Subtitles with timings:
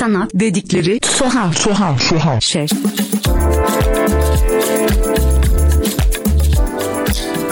[0.00, 2.66] Sanat dedikleri tuhaf tuhaf tuhaf şey.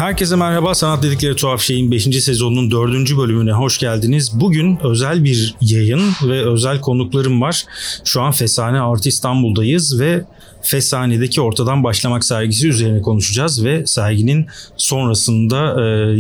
[0.09, 0.75] Herkese merhaba.
[0.75, 2.03] Sanat dedikleri tuhaf şeyin 5.
[2.03, 3.17] sezonunun 4.
[3.17, 4.41] bölümüne hoş geldiniz.
[4.41, 7.65] Bugün özel bir yayın ve özel konuklarım var.
[8.05, 10.25] Şu an Fesane Artı İstanbul'dayız ve
[10.63, 14.47] Fesane'deki Ortadan Başlamak sergisi üzerine konuşacağız ve serginin
[14.77, 16.17] sonrasında e,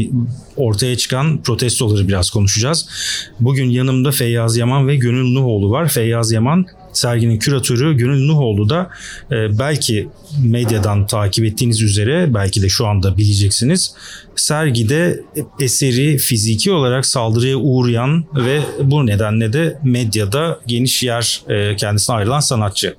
[0.57, 2.89] ortaya çıkan protestoları biraz konuşacağız.
[3.41, 5.89] Bugün yanımda Feyyaz Yaman ve Gönül Nuhoğlu var.
[5.89, 6.67] Feyyaz Yaman
[6.99, 8.91] serginin küratörü Gönül Nuhoğlu da
[9.31, 10.09] e, belki
[10.45, 13.95] medyadan takip ettiğiniz üzere belki de şu anda bileceksiniz.
[14.39, 15.21] Sergide
[15.61, 22.41] eseri fiziki olarak saldırıya uğrayan ve bu nedenle de medyada geniş yer e, kendisine ayrılan
[22.41, 22.95] sanatçı.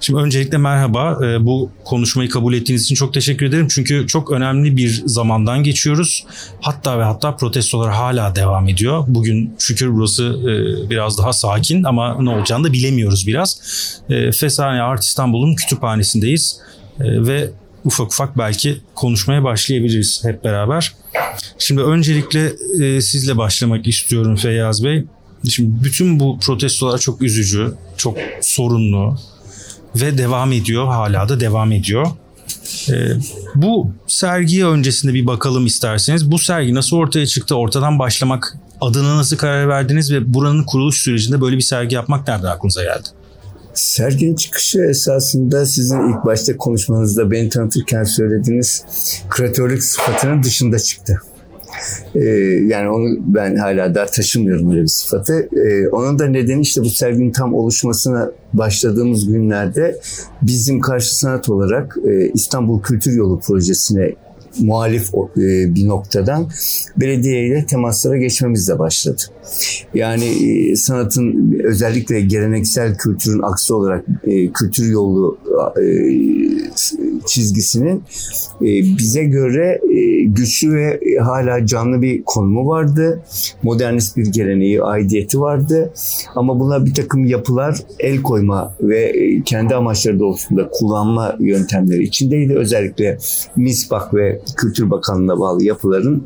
[0.00, 1.18] Şimdi öncelikle merhaba.
[1.26, 3.68] E, bu konuşmayı kabul ettiğiniz için çok teşekkür ederim.
[3.70, 6.26] Çünkü çok önemli bir zamandan geçiyoruz.
[6.60, 9.04] Hatta ve hatta protestolar hala devam ediyor.
[9.08, 13.60] Bugün şükür burası e, biraz daha sakin ama ne olacağını da bilemiyoruz biraz.
[14.32, 16.60] Fesane Art İstanbul'un kütüphanesindeyiz
[17.00, 17.50] ve
[17.84, 20.92] ufak ufak belki konuşmaya başlayabiliriz hep beraber.
[21.58, 25.04] Şimdi öncelikle e, sizle başlamak istiyorum Feyyaz Bey.
[25.48, 29.18] Şimdi bütün bu protestolar çok üzücü, çok sorunlu
[29.96, 32.06] ve devam ediyor, hala da devam ediyor.
[32.88, 32.94] E,
[33.54, 36.30] bu sergiye öncesinde bir bakalım isterseniz.
[36.30, 37.54] Bu sergi nasıl ortaya çıktı?
[37.54, 42.48] Ortadan başlamak adına nasıl karar verdiniz ve buranın kuruluş sürecinde böyle bir sergi yapmak nereden
[42.48, 43.08] aklınıza geldi?
[43.74, 48.84] Serginin çıkışı esasında sizin ilk başta konuşmanızda beni tanıtırken söylediğiniz
[49.30, 51.20] küratörlük sıfatının dışında çıktı.
[52.14, 52.20] Ee,
[52.66, 55.48] yani onu ben hala daha taşımıyorum öyle bir sıfatı.
[55.56, 60.00] Ee, onun da nedeni işte bu serginin tam oluşmasına başladığımız günlerde
[60.42, 64.12] bizim karşı sanat olarak e, İstanbul Kültür Yolu projesine
[64.60, 66.50] muhalif e, bir noktadan
[66.96, 69.22] belediye ile temaslara geçmemizle başladı.
[69.94, 75.38] Yani e, sanatın özellikle geleneksel kültürün aksi olarak e, kültür yolu
[77.26, 78.02] çizgisinin
[78.98, 79.80] bize göre
[80.26, 83.22] güçlü ve hala canlı bir konumu vardı.
[83.62, 85.92] Modernist bir geleneği, aidiyeti vardı.
[86.34, 89.12] Ama buna bir takım yapılar el koyma ve
[89.44, 92.54] kendi amaçları doğrultusunda kullanma yöntemleri içindeydi.
[92.54, 93.18] Özellikle
[93.56, 96.24] misbak ve Kültür Bakanlığı'na bağlı yapıların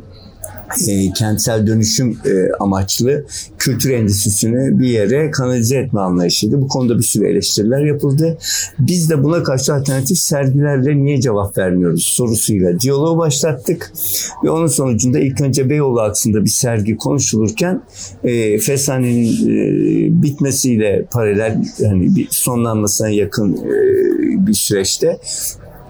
[0.89, 3.25] e, kentsel dönüşüm e, amaçlı
[3.59, 6.61] kültür endüstrisini bir yere kanalize etme anlayışıydı.
[6.61, 8.39] Bu konuda bir sürü eleştiriler yapıldı.
[8.79, 13.93] Biz de buna karşı alternatif sergilerle niye cevap vermiyoruz sorusuyla diyaloğu başlattık.
[14.45, 17.83] Ve onun sonucunda ilk önce Beyoğlu aksında bir sergi konuşulurken
[18.25, 25.19] e, Fesane'nin e, bitmesiyle paralel yani bir sonlanmasına yakın e, bir süreçte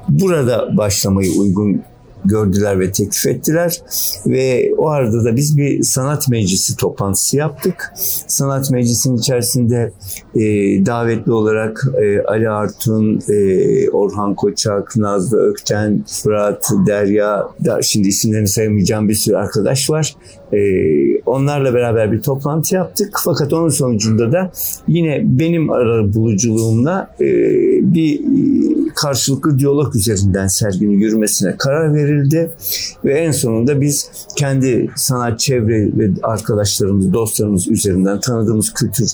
[0.09, 1.83] burada başlamayı uygun
[2.25, 3.83] gördüler ve teklif ettiler.
[4.27, 7.93] Ve o arada da biz bir sanat meclisi toplantısı yaptık.
[8.27, 9.93] Sanat meclisinin içerisinde
[10.35, 10.41] e,
[10.87, 18.49] davetli olarak e, Ali Artun, e, Orhan Koçak, Nazlı Ökten, Fırat, Derya, da şimdi isimlerini
[18.49, 20.17] sayamayacağım bir sürü arkadaş var.
[20.53, 20.59] E,
[21.27, 23.17] onlarla beraber bir toplantı yaptık.
[23.25, 24.51] Fakat onun sonucunda da
[24.89, 27.27] yine benim ara buluculuğumla e,
[27.95, 28.21] bir
[29.03, 32.51] karşılıklı diyalog üzerinden serginin yürümesine karar verildi.
[33.05, 39.11] Ve en sonunda biz kendi sanat çevre ve arkadaşlarımız, dostlarımız üzerinden tanıdığımız kültür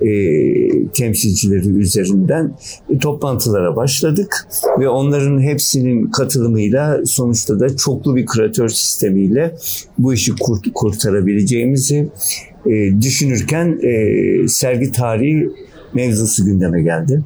[0.00, 2.56] e, temsilcileri üzerinden
[2.90, 4.48] e, toplantılara başladık.
[4.80, 9.56] Ve onların hepsinin katılımıyla sonuçta da çoklu bir küratör sistemiyle
[9.98, 12.08] bu işi kurt, kurtarabileceğimizi
[12.66, 15.50] e, düşünürken e, sergi tarihi
[15.94, 17.22] mevzusu gündeme geldi.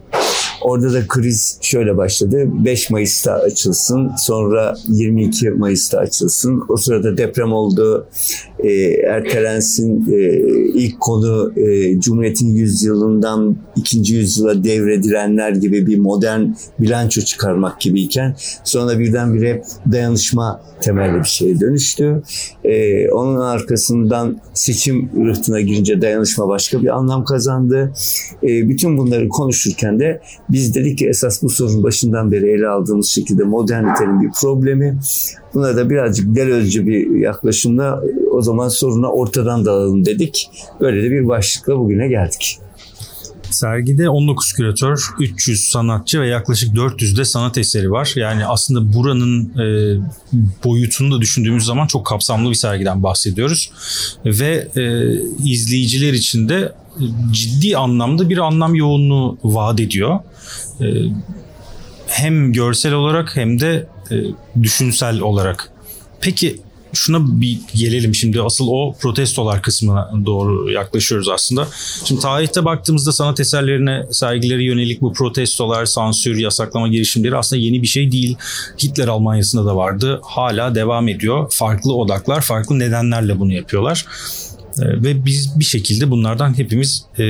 [0.64, 2.44] Orada da kriz şöyle başladı.
[2.64, 6.62] 5 Mayıs'ta açılsın, sonra 22 Mayıs'ta açılsın.
[6.68, 8.06] O sırada deprem oldu,
[8.58, 8.70] e,
[9.08, 10.12] ertelensin.
[10.12, 10.40] E,
[10.74, 16.42] ilk konu e, Cumhuriyet'in yüzyılından ikinci yüzyıla devredilenler gibi bir modern
[16.80, 19.62] bilanço çıkarmak gibiyken sonra birdenbire
[19.92, 22.22] dayanışma temelli bir şeye dönüştü.
[22.64, 27.92] E, onun arkasından seçim rıhtına girince dayanışma başka bir anlam kazandı.
[28.42, 30.20] E, bütün bunları konuşurken de
[30.52, 34.98] biz dedik ki esas bu sorun başından beri ele aldığımız şekilde modernitenin bir problemi.
[35.54, 40.50] Buna da birazcık delözcü bir yaklaşımla o zaman soruna ortadan dalalım dedik.
[40.80, 42.58] Böyle de bir başlıkla bugüne geldik.
[43.50, 48.12] Sergide 19 küratör, 300 sanatçı ve yaklaşık 400 de sanat eseri var.
[48.16, 49.96] Yani aslında buranın e,
[50.64, 53.72] boyutunu da düşündüğümüz zaman çok kapsamlı bir sergiden bahsediyoruz.
[54.24, 55.12] Ve e,
[55.44, 56.72] izleyiciler için de
[57.30, 60.18] ciddi anlamda bir anlam yoğunluğu vaat ediyor.
[60.80, 60.86] E,
[62.06, 64.14] hem görsel olarak hem de e,
[64.62, 65.72] düşünsel olarak.
[66.20, 66.60] Peki
[66.92, 68.42] şuna bir gelelim şimdi.
[68.42, 71.68] Asıl o protestolar kısmına doğru yaklaşıyoruz aslında.
[72.04, 77.86] Şimdi tarihte baktığımızda sanat eserlerine, sergilere yönelik bu protestolar, sansür, yasaklama girişimleri aslında yeni bir
[77.86, 78.36] şey değil.
[78.82, 80.20] Hitler Almanya'sında da vardı.
[80.24, 81.52] Hala devam ediyor.
[81.52, 84.06] Farklı odaklar, farklı nedenlerle bunu yapıyorlar.
[84.78, 87.22] Ee, ve biz bir şekilde bunlardan hepimiz e,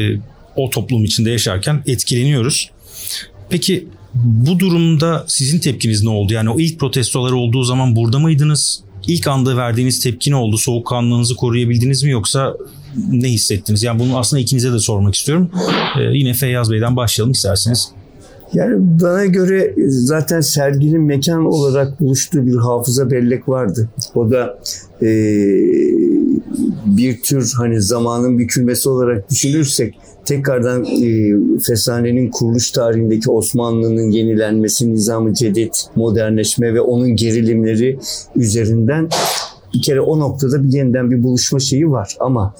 [0.56, 2.70] o toplum içinde yaşarken etkileniyoruz.
[3.50, 6.32] Peki bu durumda sizin tepkiniz ne oldu?
[6.32, 8.82] Yani o ilk protestolar olduğu zaman burada mıydınız?
[9.06, 10.58] İlk anda verdiğiniz tepki ne oldu?
[10.58, 12.56] Soğukkanlılığınızı koruyabildiniz mi yoksa
[13.10, 13.82] ne hissettiniz?
[13.82, 15.50] Yani bunu aslında ikinize de sormak istiyorum.
[15.98, 17.92] Ee, yine Feyyaz Bey'den başlayalım isterseniz.
[18.54, 23.88] Yani bana göre zaten serginin mekan olarak buluştuğu bir hafıza bellek vardı.
[24.14, 24.58] O da
[25.02, 25.06] e,
[27.02, 29.94] bir tür hani zamanın bükülmesi olarak düşünürsek
[30.24, 37.98] tekrardan e, Fesane'nin kuruluş tarihindeki Osmanlı'nın yenilenmesi, nizamı cedid, modernleşme ve onun gerilimleri
[38.36, 39.08] üzerinden
[39.74, 42.16] bir kere o noktada bir yeniden bir buluşma şeyi var.
[42.20, 42.54] Ama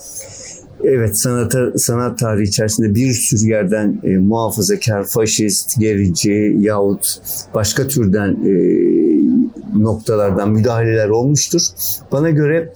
[0.85, 7.19] Evet sanata sanat tarihi içerisinde bir sürü yerden e, muhafazakar, faşist, gerici yahut
[7.55, 8.51] başka türden e,
[9.83, 11.63] noktalardan müdahaleler olmuştur.
[12.13, 12.73] Bana göre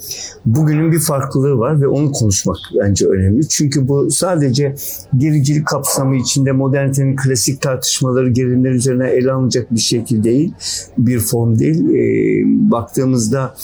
[0.47, 3.49] bugünün bir farklılığı var ve onu konuşmak bence önemli.
[3.49, 4.75] Çünkü bu sadece
[5.17, 10.55] gericilik kapsamı içinde modernitenin klasik tartışmaları gerilimler üzerine ele alınacak bir şekil değil,
[10.99, 11.85] bir form değil.
[11.95, 13.55] E, baktığımızda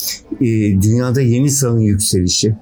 [0.41, 0.47] e,
[0.83, 2.57] dünyada yeni sağın yükselişi,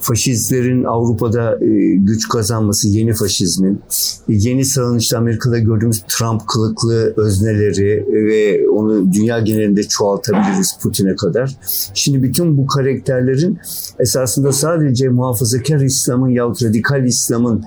[0.00, 3.80] faşistlerin Avrupa'da e, güç kazanması, yeni faşizmin,
[4.28, 11.56] yeni sağın işte Amerika'da gördüğümüz Trump kılıklı özneleri ve onu dünya genelinde çoğaltabiliriz Putin'e kadar.
[11.94, 13.58] Şimdi bütün bu karakterlerin
[13.98, 17.64] esasında sadece muhafazakar İslam'ın yahut radikal İslam'ın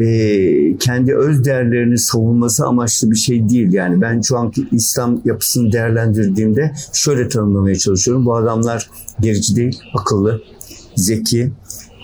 [0.00, 3.72] e, kendi öz değerlerini savunması amaçlı bir şey değil.
[3.72, 8.26] Yani ben şu anki İslam yapısını değerlendirdiğimde şöyle tanımlamaya çalışıyorum.
[8.26, 8.90] Bu adamlar
[9.20, 10.42] gerici değil, akıllı,
[10.96, 11.52] zeki,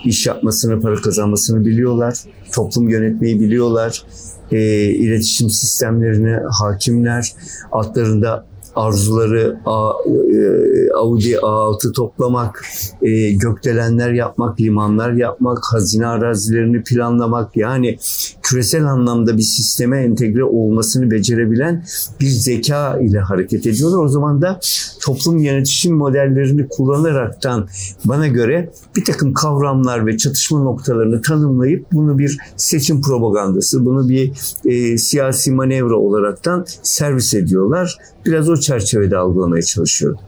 [0.05, 2.15] iş yapmasını, para kazanmasını biliyorlar,
[2.53, 4.03] toplum yönetmeyi biliyorlar,
[4.51, 7.33] e, iletişim sistemlerine hakimler,
[7.71, 12.65] altlarında arzuları e, Audi A6 toplamak,
[13.01, 17.97] e, gökdelenler yapmak, limanlar yapmak, hazine arazilerini planlamak yani
[18.43, 21.85] küresel anlamda bir sisteme entegre olmasını becerebilen
[22.19, 23.97] bir zeka ile hareket ediyorlar.
[23.97, 24.59] O zaman da
[25.01, 27.67] toplum yönetişim modellerini kullanaraktan
[28.05, 34.31] bana göre bir takım kavramlar ve çatışma noktalarını tanımlayıp bunu bir seçim propagandası, bunu bir
[34.65, 37.97] e, siyasi manevra olaraktan servis ediyorlar.
[38.25, 40.19] Biraz o çerçevede algılamaya çalışıyorum.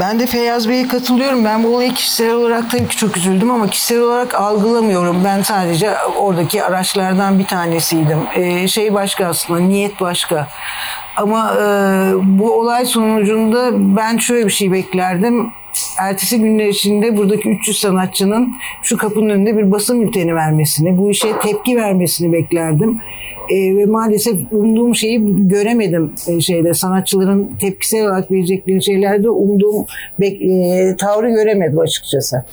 [0.00, 1.44] Ben de Feyyaz Bey'e katılıyorum.
[1.44, 5.16] Ben bu olayı kişisel olarak tabii ki çok üzüldüm ama kişisel olarak algılamıyorum.
[5.24, 8.18] Ben sadece oradaki araçlardan bir tanesiydim.
[8.34, 10.48] Ee, şey başka aslında, niyet başka.
[11.16, 11.64] Ama e,
[12.22, 15.46] bu olay sonucunda ben şöyle bir şey beklerdim.
[16.00, 18.48] Ertesi günler içinde buradaki 300 sanatçının
[18.82, 23.00] şu kapının önünde bir basın bülteni vermesini, bu işe tepki vermesini beklerdim.
[23.50, 29.86] E, ve maalesef umduğum şeyi göremedim e, şeyde sanatçıların tepkisel olarak verecekleri şeylerde umduğum
[30.20, 32.44] bek, e, tavrı göremedim açıkçası.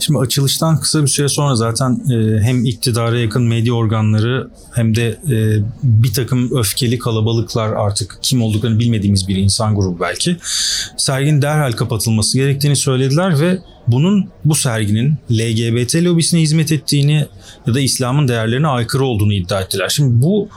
[0.00, 5.18] Şimdi açılıştan kısa bir süre sonra zaten e, hem iktidara yakın medya organları hem de
[5.30, 10.36] e, bir takım öfkeli kalabalıklar artık kim olduklarını bilmediğimiz bir insan grubu belki
[10.96, 17.26] serginin derhal kapatılması gerektiğini söylediler ve bunun bu serginin LGBT lobisine hizmet ettiğini
[17.66, 19.88] ya da İslam'ın değerlerine aykırı olduğunu iddia ettiler.
[19.88, 20.48] Şimdi bu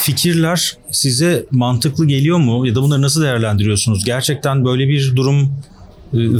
[0.00, 4.04] fikirler size mantıklı geliyor mu ya da bunları nasıl değerlendiriyorsunuz?
[4.04, 5.52] Gerçekten böyle bir durum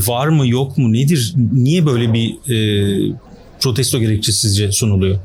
[0.06, 1.34] var mı yok mu nedir?
[1.52, 3.16] Niye böyle bir e,
[3.60, 5.18] protesto gerekçesi sizce sunuluyor?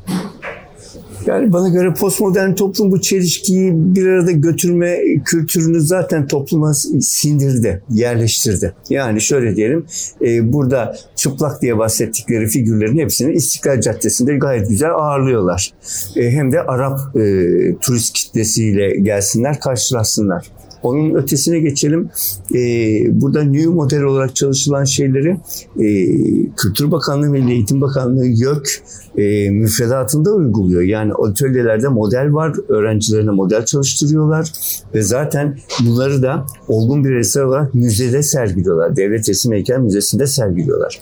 [1.25, 8.73] Yani bana göre postmodern toplum bu çelişkiyi bir arada götürme kültürünü zaten topluma sindirdi, yerleştirdi.
[8.89, 9.85] Yani şöyle diyelim,
[10.21, 15.71] e, burada çıplak diye bahsettikleri figürlerin hepsini İstiklal Caddesi'nde gayet güzel ağırlıyorlar.
[16.15, 17.21] E, hem de Arap e,
[17.81, 20.45] turist kitlesiyle gelsinler, karşılaşsınlar.
[20.83, 22.09] Onun ötesine geçelim.
[22.55, 25.37] Ee, burada new model olarak çalışılan şeyleri
[25.79, 25.87] e,
[26.57, 28.83] Kültür Bakanlığı ve Eğitim Bakanlığı YÖK
[29.17, 30.81] e, müfredatında uyguluyor.
[30.81, 34.51] Yani atölyelerde model var, öğrencilerine model çalıştırıyorlar
[34.95, 38.95] ve zaten bunları da olgun bir eser olarak müzede sergiliyorlar.
[38.95, 40.99] Devlet Resim Heykel Müzesi'nde sergiliyorlar.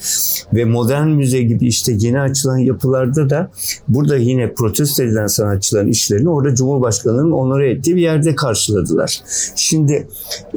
[0.54, 3.52] Ve modern müze gibi işte yeni açılan yapılarda da
[3.88, 9.22] burada yine protesto edilen sanatçıların işlerini orada Cumhurbaşkanı'nın onore ettiği bir yerde karşıladılar.
[9.56, 9.71] Şimdi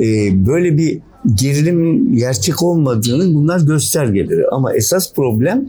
[0.00, 0.06] e,
[0.46, 1.00] böyle bir
[1.34, 4.46] gerilimin gerçek olmadığının bunlar göstergeleri.
[4.52, 5.68] Ama esas problem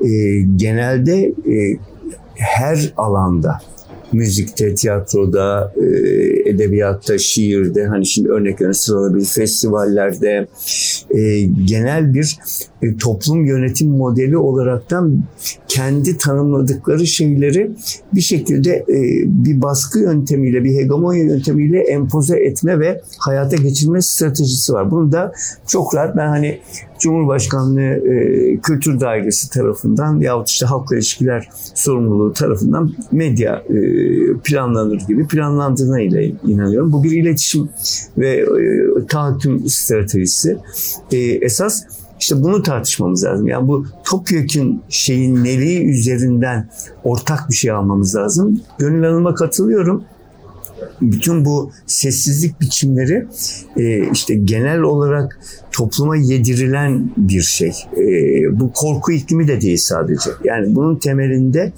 [0.00, 0.08] e,
[0.56, 1.78] genelde e,
[2.34, 3.60] her alanda
[4.14, 5.84] müzikte, tiyatroda, e,
[6.50, 10.46] edebiyatta, şiirde, hani şimdi örnek örnek sıralanabilir festivallerde
[11.10, 12.38] e, genel bir
[12.82, 15.24] e, toplum yönetim modeli olaraktan
[15.68, 17.70] kendi tanımladıkları şeyleri
[18.14, 18.84] bir şekilde
[19.26, 24.90] bir baskı yöntemiyle, bir hegemonya yöntemiyle empoze etme ve hayata geçirme stratejisi var.
[24.90, 25.32] Bunu da
[25.66, 26.58] çok rahat ben hani
[27.04, 33.76] Cumhurbaşkanlığı e, Kültür Dairesi tarafından yahut işte halkla ilişkiler sorumluluğu tarafından medya e,
[34.44, 36.92] planlanır gibi planlandığına ile inanıyorum.
[36.92, 37.68] Bu bir iletişim
[38.18, 40.58] ve e, tahakküm stratejisi.
[41.12, 41.82] E, esas
[42.20, 43.46] işte bunu tartışmamız lazım.
[43.46, 46.68] Yani bu topyekun şeyin neliği üzerinden
[47.04, 48.60] ortak bir şey almamız lazım.
[48.78, 50.04] Gönül Hanım'a katılıyorum
[51.00, 53.26] bütün bu sessizlik biçimleri
[53.76, 55.38] e, işte genel olarak
[55.72, 57.72] topluma yedirilen bir şey.
[57.96, 58.06] E,
[58.60, 60.30] bu korku iklimi de değil sadece.
[60.44, 61.72] Yani bunun temelinde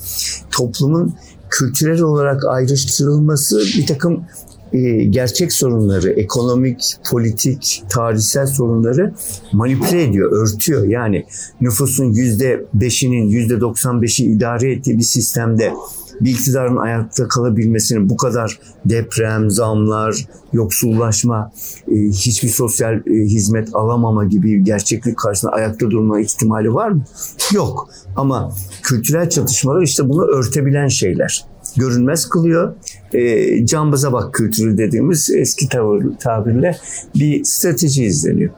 [0.50, 1.14] toplumun
[1.50, 4.24] kültürel olarak ayrıştırılması bir takım
[4.72, 9.14] e, gerçek sorunları, ekonomik, politik, tarihsel sorunları
[9.52, 10.84] manipüle ediyor, örtüyor.
[10.88, 11.24] Yani
[11.60, 15.72] nüfusun yüzde beşinin yüzde doksan beşi idare ettiği bir sistemde
[16.20, 21.52] bir iktidarın ayakta kalabilmesinin bu kadar deprem, zamlar, yoksullaşma,
[21.88, 27.04] e, hiçbir sosyal e, hizmet alamama gibi gerçeklik karşısında ayakta durma ihtimali var mı?
[27.52, 27.88] Yok.
[28.16, 31.44] Ama kültürel çatışmalar işte bunu örtebilen şeyler.
[31.76, 32.74] Görünmez kılıyor.
[33.12, 36.78] E, cambaza bak kültürü dediğimiz eski tavır, tabirle
[37.14, 38.50] bir strateji izleniyor.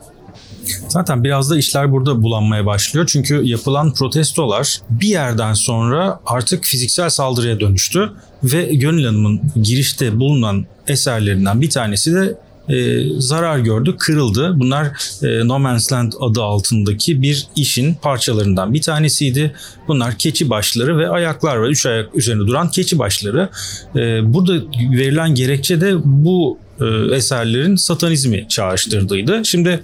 [0.88, 3.06] Zaten biraz da işler burada bulanmaya başlıyor.
[3.08, 8.10] Çünkü yapılan protestolar bir yerden sonra artık fiziksel saldırıya dönüştü.
[8.42, 14.52] Ve Gönül Hanım'ın girişte bulunan eserlerinden bir tanesi de e, zarar gördü, kırıldı.
[14.56, 14.87] Bunlar
[15.22, 19.52] e, No Man's Land adı altındaki bir işin parçalarından bir tanesiydi.
[19.88, 21.68] Bunlar keçi başları ve ayaklar var.
[21.68, 23.48] Üç ayak üzerinde duran keçi başları.
[23.96, 24.52] E, burada
[24.92, 29.44] verilen gerekçe de bu e, eserlerin satanizmi çağrıştırdığıydı.
[29.44, 29.80] Şimdi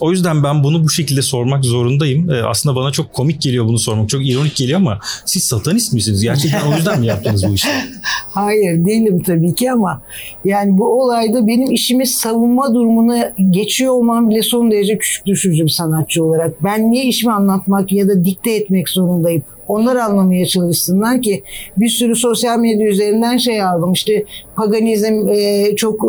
[0.00, 2.30] o yüzden ben bunu bu şekilde sormak zorundayım.
[2.30, 4.08] E, aslında bana çok komik geliyor bunu sormak.
[4.08, 6.22] Çok ironik geliyor ama siz satanist misiniz?
[6.22, 7.68] Gerçekten o yüzden mi yaptınız bu işi?
[8.30, 10.02] Hayır değilim tabii ki ama
[10.44, 15.70] yani bu olayda benim işimi savunma durumuna geçiyor olmam bile son derece küçük düşürücü bir
[15.70, 16.64] sanatçı olarak.
[16.64, 19.42] Ben niye işimi anlatmak ya da dikte etmek zorundayım?
[19.68, 21.42] Onlar anlamaya çalışsınlar ki
[21.76, 23.92] bir sürü sosyal medya üzerinden şey aldım.
[23.92, 24.24] İşte
[24.56, 26.08] paganizm e, çok e,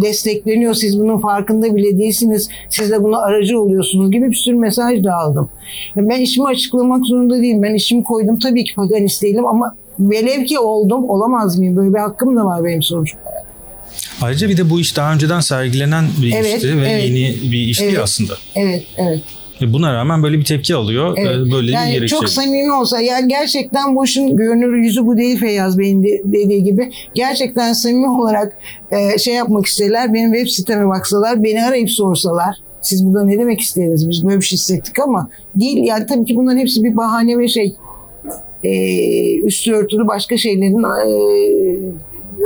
[0.00, 0.74] destekleniyor.
[0.74, 2.48] Siz bunun farkında bile değilsiniz.
[2.70, 5.48] Siz de buna aracı oluyorsunuz gibi bir sürü mesaj da aldım.
[5.96, 7.62] Ben işimi açıklamak zorunda değilim.
[7.62, 8.38] Ben işimi koydum.
[8.38, 11.10] Tabii ki paganist değilim ama velev ki oldum.
[11.10, 11.76] Olamaz mıyım?
[11.76, 13.18] Böyle bir hakkım da var benim sonuçta.
[14.22, 17.04] Ayrıca bir de bu iş daha önceden sergilenen bir evet, işti ve evet.
[17.04, 18.32] yeni bir iş evet, aslında.
[18.56, 19.20] Evet, evet.
[19.60, 21.16] Buna rağmen böyle bir tepki alıyor.
[21.18, 21.52] Evet.
[21.52, 22.16] Böyle yani bir gerekçe.
[22.16, 26.64] Çok samimi olsa yani gerçekten bu işin görünür yüzü bu değil Feyyaz Bey'in de, dediği
[26.64, 26.90] gibi.
[27.14, 28.58] Gerçekten samimi olarak
[28.90, 30.14] e, şey yapmak isterler.
[30.14, 32.56] Benim web siteme baksalar, beni arayıp sorsalar.
[32.82, 34.08] Siz burada ne demek istediniz?
[34.08, 35.84] Biz böyle bir şey hissettik ama değil.
[35.84, 37.74] Yani tabii ki bunların hepsi bir bahane ve şey
[38.64, 41.08] e, üstü örtülü başka şeylerin e,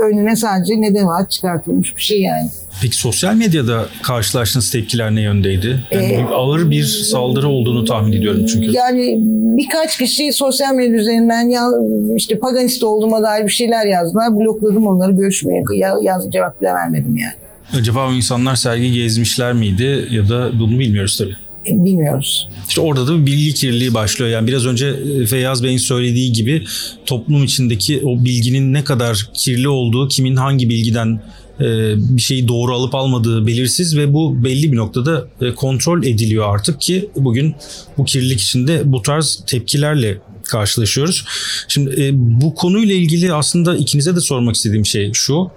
[0.02, 2.48] önüne sadece neden olarak çıkartılmış bir şey yani.
[2.82, 5.80] Peki sosyal medyada karşılaştığınız tepkiler ne yöndeydi?
[5.90, 8.70] Yani ee, ağır bir saldırı olduğunu tahmin ediyorum çünkü.
[8.70, 9.16] Yani
[9.58, 11.68] birkaç kişi sosyal medya üzerinden ya,
[12.16, 14.36] işte paganist olduğuma dair bir şeyler yazdılar.
[14.36, 15.62] Blokladım onları görüşmeye.
[16.02, 17.34] Yaz, cevap bile vermedim yani.
[17.80, 22.48] Acaba o insanlar sergi gezmişler miydi ya da bunu bilmiyoruz tabii bilmiyoruz.
[22.68, 24.30] İşte orada da bir bilgi kirliliği başlıyor.
[24.30, 26.64] Yani biraz önce e, Feyyaz Bey'in söylediği gibi
[27.06, 31.20] toplum içindeki o bilginin ne kadar kirli olduğu, kimin hangi bilgiden
[31.60, 31.64] e,
[31.96, 36.80] bir şeyi doğru alıp almadığı belirsiz ve bu belli bir noktada e, kontrol ediliyor artık
[36.80, 37.54] ki bugün
[37.98, 41.24] bu kirlilik içinde bu tarz tepkilerle karşılaşıyoruz.
[41.68, 45.50] Şimdi bu konuyla ilgili aslında ikinize de sormak istediğim şey şu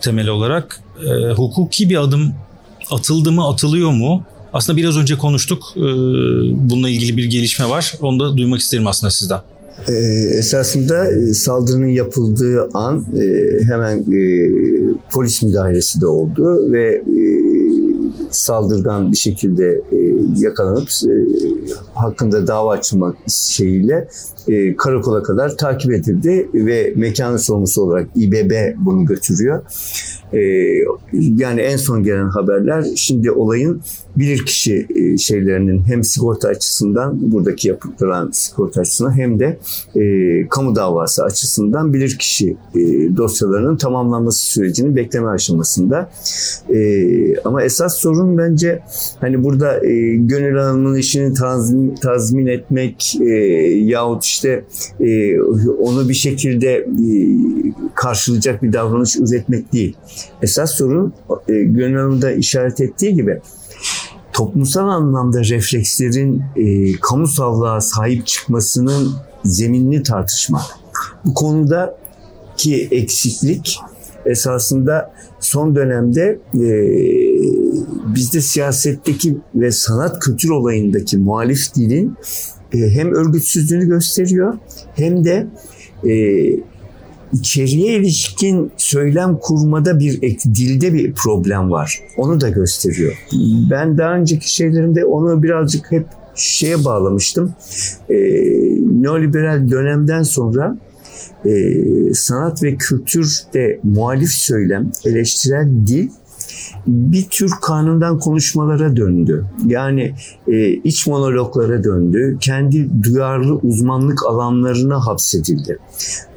[0.00, 0.80] temel olarak
[1.36, 2.34] hukuki bir adım
[2.90, 4.24] atıldı mı atılıyor mu?
[4.58, 5.62] Aslında biraz önce konuştuk.
[6.54, 7.94] Bununla ilgili bir gelişme var.
[8.00, 9.40] Onu da duymak isterim aslında sizden.
[9.88, 9.92] E,
[10.38, 13.24] esasında e, saldırının yapıldığı an e,
[13.64, 14.50] hemen e,
[15.10, 17.37] polis müdahalesi de oldu ve e,
[18.30, 19.98] saldırgan bir şekilde e,
[20.36, 21.12] yakalanıp e,
[21.94, 24.08] hakkında dava açılmak şeyiyle
[24.48, 29.62] e, karakola kadar takip edildi ve mekanın sorumlusu olarak İBB bunu götürüyor.
[30.32, 30.38] E,
[31.12, 33.82] yani en son gelen haberler şimdi olayın
[34.16, 39.58] bilirkişi e, şeylerinin hem sigorta açısından buradaki yapılan sigorta açısından hem de
[39.96, 42.80] e, kamu davası açısından bilirkişi e,
[43.16, 46.10] dosyalarının tamamlanması sürecinin bekleme aşamasında.
[46.74, 48.82] E, ama esas sorun bence
[49.20, 53.34] hani burada e, Gönül Hanım'ın işini tazmin, tazmin etmek e,
[53.84, 54.64] yahut işte
[55.00, 57.10] e, onu bir şekilde e,
[57.94, 59.96] karşılayacak bir davranış üretmek değil.
[60.42, 61.12] Esas sorun
[61.48, 63.40] e, Gönül Hanım da işaret ettiği gibi
[64.32, 69.12] toplumsal anlamda reflekslerin e, kamusallığa sahip çıkmasının
[69.44, 70.62] zeminini tartışmak.
[71.24, 71.98] Bu konuda
[72.56, 73.80] ki eksiklik
[74.26, 77.27] esasında son dönemde e,
[78.14, 82.14] bizde siyasetteki ve sanat kültür olayındaki muhalif dilin
[82.74, 84.54] e, hem örgütsüzlüğünü gösteriyor
[84.94, 85.46] hem de
[86.08, 86.12] e,
[87.32, 90.20] içeriye ilişkin söylem kurmada bir
[90.54, 92.00] dilde bir problem var.
[92.16, 93.12] Onu da gösteriyor.
[93.70, 97.54] Ben daha önceki şeylerimde onu birazcık hep şeye bağlamıştım.
[98.10, 98.14] E,
[99.02, 100.78] neoliberal dönemden sonra
[101.44, 101.74] e,
[102.14, 106.08] sanat ve kültürde muhalif söylem, eleştirel dil
[106.86, 109.44] bir tür kanundan konuşmalara döndü.
[109.66, 110.14] Yani
[110.48, 112.36] e, iç monologlara döndü.
[112.40, 115.78] Kendi duyarlı uzmanlık alanlarına hapsedildi.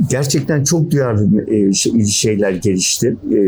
[0.09, 3.17] Gerçekten çok duyarlı e, şey, şeyler gelişti.
[3.31, 3.39] E,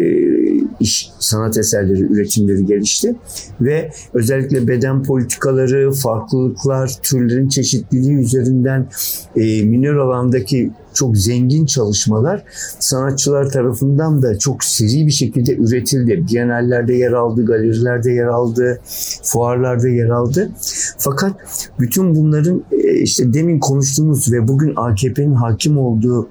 [0.79, 3.15] iş sanat eserleri, üretimleri gelişti
[3.61, 8.87] ve özellikle beden politikaları, farklılıklar, türlerin çeşitliliği üzerinden
[9.35, 12.43] e, minör alandaki çok zengin çalışmalar
[12.79, 16.25] sanatçılar tarafından da çok seri bir şekilde üretildi.
[16.31, 18.81] Bienallerde yer aldı, galerilerde yer aldı,
[19.23, 20.51] fuarlarda yer aldı.
[20.97, 21.33] Fakat
[21.79, 26.29] bütün bunların e, işte demin konuştuğumuz ve bugün AKP'nin hakim olduğu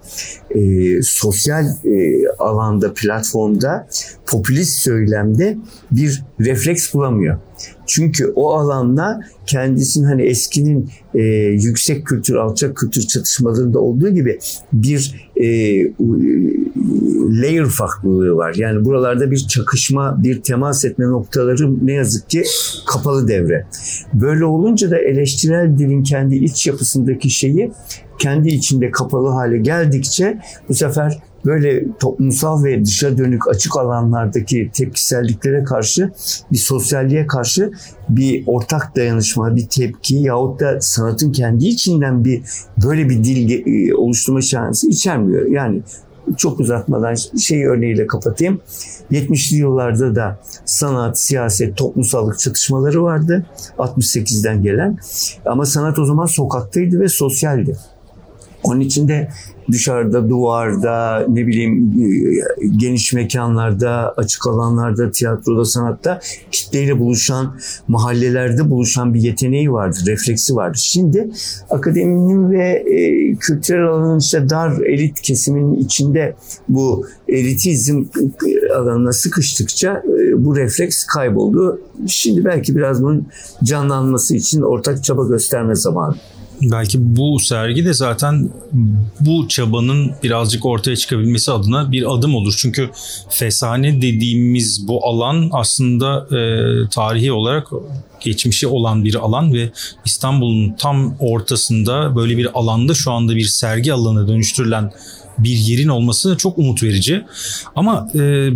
[0.51, 3.89] e, sosyal e, alanda, platformda
[4.27, 5.59] popülist söylemde
[5.91, 7.39] bir refleks bulamıyor.
[7.93, 11.23] Çünkü o alanda kendisinin hani eskinin e,
[11.53, 14.39] yüksek kültür, alçak kültür çatışmalarında olduğu gibi
[14.73, 15.47] bir e,
[17.43, 18.55] layer farklılığı var.
[18.55, 22.45] Yani buralarda bir çakışma, bir temas etme noktaları ne yazık ki
[22.87, 23.67] kapalı devre.
[24.15, 27.73] Böyle olunca da eleştirel dilin kendi iç yapısındaki şeyi
[28.19, 35.65] kendi içinde kapalı hale geldikçe bu sefer böyle toplumsal ve dışa dönük açık alanlardaki tepkiselliklere
[35.65, 36.11] karşı
[36.53, 37.71] bir sosyalliğe karşı
[38.09, 42.43] bir ortak dayanışma, bir tepki yahut da sanatın kendi içinden bir
[42.85, 45.47] böyle bir dil e, oluşturma şansı içermiyor.
[45.47, 45.83] Yani
[46.37, 48.61] çok uzatmadan şey örneğiyle kapatayım.
[49.11, 53.47] 70'li yıllarda da sanat, siyaset, toplumsallık çatışmaları vardı.
[53.79, 54.99] 68'den gelen.
[55.47, 57.77] Ama sanat o zaman sokaktaydı ve sosyaldi.
[58.63, 59.29] Onun için de
[59.71, 61.95] dışarıda, duvarda, ne bileyim
[62.77, 66.21] geniş mekanlarda, açık alanlarda, tiyatroda, sanatta
[66.51, 67.57] kitleyle buluşan,
[67.89, 70.79] mahallelerde buluşan bir yeteneği vardı, refleksi vardı.
[70.81, 71.31] Şimdi
[71.71, 76.37] akademinin ve e, kültürel alanın işte dar elit kesimin içinde
[76.69, 78.05] bu elitizm
[78.77, 81.81] alanına sıkıştıkça e, bu refleks kayboldu.
[82.07, 83.27] Şimdi belki biraz bunun
[83.65, 86.15] canlanması için ortak çaba gösterme zamanı.
[86.61, 88.51] Belki bu sergi de zaten
[89.21, 92.55] bu çabanın birazcık ortaya çıkabilmesi adına bir adım olur.
[92.59, 92.91] Çünkü
[93.29, 96.41] fesane dediğimiz bu alan aslında e,
[96.89, 97.69] tarihi olarak
[98.21, 99.71] geçmişi olan bir alan ve
[100.05, 104.93] İstanbul'un tam ortasında böyle bir alanda şu anda bir sergi alanına dönüştürülen
[105.39, 107.25] bir yerin olması çok umut verici.
[107.77, 108.51] Ama e,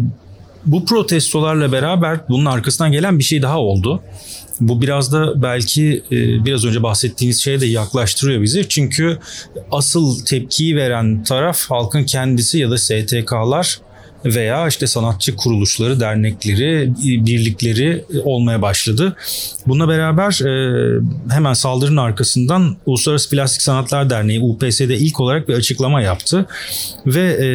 [0.66, 4.02] bu protestolarla beraber bunun arkasından gelen bir şey daha oldu.
[4.60, 8.68] Bu biraz da belki e, biraz önce bahsettiğiniz şeye de yaklaştırıyor bizi.
[8.68, 9.18] Çünkü
[9.70, 13.78] asıl tepkiyi veren taraf halkın kendisi ya da STK'lar
[14.26, 16.92] veya işte sanatçı kuruluşları, dernekleri,
[17.26, 19.16] birlikleri olmaya başladı.
[19.66, 26.00] Bununla beraber e, hemen saldırının arkasından Uluslararası Plastik Sanatlar Derneği UPS'de ilk olarak bir açıklama
[26.00, 26.46] yaptı.
[27.06, 27.46] Ve e,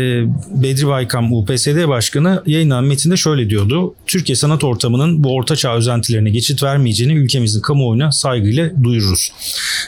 [0.63, 3.95] Bedri Baykam UPSD Başkanı yayınlanan metinde şöyle diyordu.
[4.07, 9.31] Türkiye sanat ortamının bu ortaçağ özentilerine geçit vermeyeceğini ülkemizin kamuoyuna saygıyla duyururuz.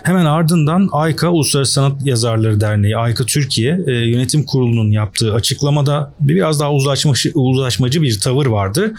[0.04, 6.60] Hemen ardından AYKA Uluslararası Sanat Yazarları Derneği AYKA Türkiye e, Yönetim Kurulu'nun yaptığı açıklamada biraz
[6.60, 8.94] daha uzlaşmacı, uzlaşmacı bir tavır vardı.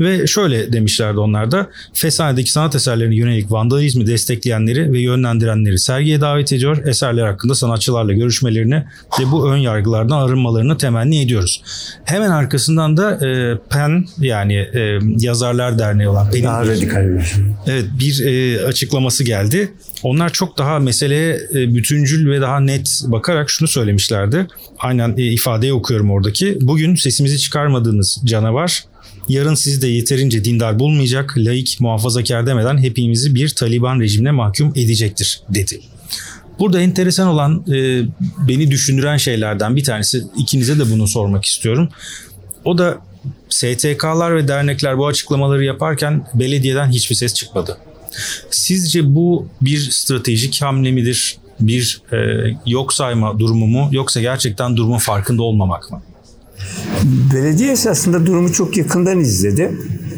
[0.00, 6.52] Ve şöyle demişlerdi onlar da Fesane'deki sanat eserlerine yönelik vandalizmi destekleyenleri ve yönlendirenleri sergiye davet
[6.52, 6.86] ediyor.
[6.86, 8.84] Eserler hakkında sanatçılarla görüşmelerini
[9.20, 11.62] ve bu ön yargılardan arınmalarını temenni ediyoruz.
[12.04, 16.44] Hemen arkasından da e, PEN yani e, Yazarlar Derneği olan PEN'in
[17.18, 17.42] bir şey.
[17.66, 19.72] Evet bir e, açıklaması geldi.
[20.02, 24.46] Onlar çok daha meseleye e, bütüncül ve daha net bakarak şunu söylemişlerdi.
[24.78, 26.58] Aynen e, ifadeyi okuyorum oradaki.
[26.60, 28.84] Bugün sesimizi çıkarmadığınız canavar
[29.28, 35.40] yarın sizi de yeterince dindar bulmayacak, laik, muhafazakar demeden hepimizi bir Taliban rejimine mahkum edecektir
[35.48, 35.80] dedi.
[36.58, 38.02] Burada enteresan olan e,
[38.48, 41.88] beni düşündüren şeylerden bir tanesi ikinize de bunu sormak istiyorum.
[42.64, 42.98] O da
[43.48, 47.78] STK'lar ve dernekler bu açıklamaları yaparken belediyeden hiçbir ses çıkmadı.
[48.50, 51.38] Sizce bu bir stratejik hamle midir?
[51.60, 52.16] Bir e,
[52.66, 53.88] yok sayma durumu mu?
[53.92, 56.02] Yoksa gerçekten durumun farkında olmamak mı?
[57.34, 59.72] Belediye esasında durumu çok yakından izledi.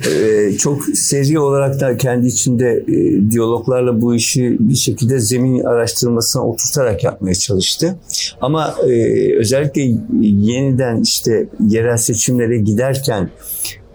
[0.06, 6.42] Ee, çok seri olarak da kendi içinde e, diyaloglarla bu işi bir şekilde zemin araştırmasına
[6.42, 7.98] oturtarak yapmaya çalıştı.
[8.40, 8.92] Ama e,
[9.38, 9.82] özellikle
[10.22, 13.30] yeniden işte yerel seçimlere giderken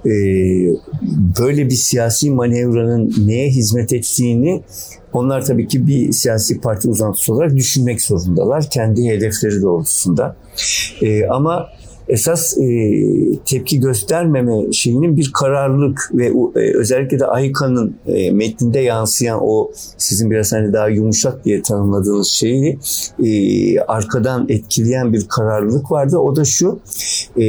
[0.06, 0.12] e,
[1.39, 4.63] böyle bir siyasi manevranın neye hizmet ettiğini
[5.13, 10.36] onlar tabii ki bir siyasi parti uzantısı olarak düşünmek zorundalar kendi hedefleri doğrultusunda.
[11.02, 11.70] E, ama
[12.13, 12.65] esas e,
[13.45, 20.32] tepki göstermeme şeyinin bir kararlılık ve e, özellikle de Aykan'ın e, metninde yansıyan o sizin
[20.32, 22.80] biraz hani daha yumuşak diye tanımladığınız şeyi
[23.23, 26.17] e, arkadan etkileyen bir kararlılık vardı.
[26.17, 26.80] O da şu
[27.38, 27.45] e,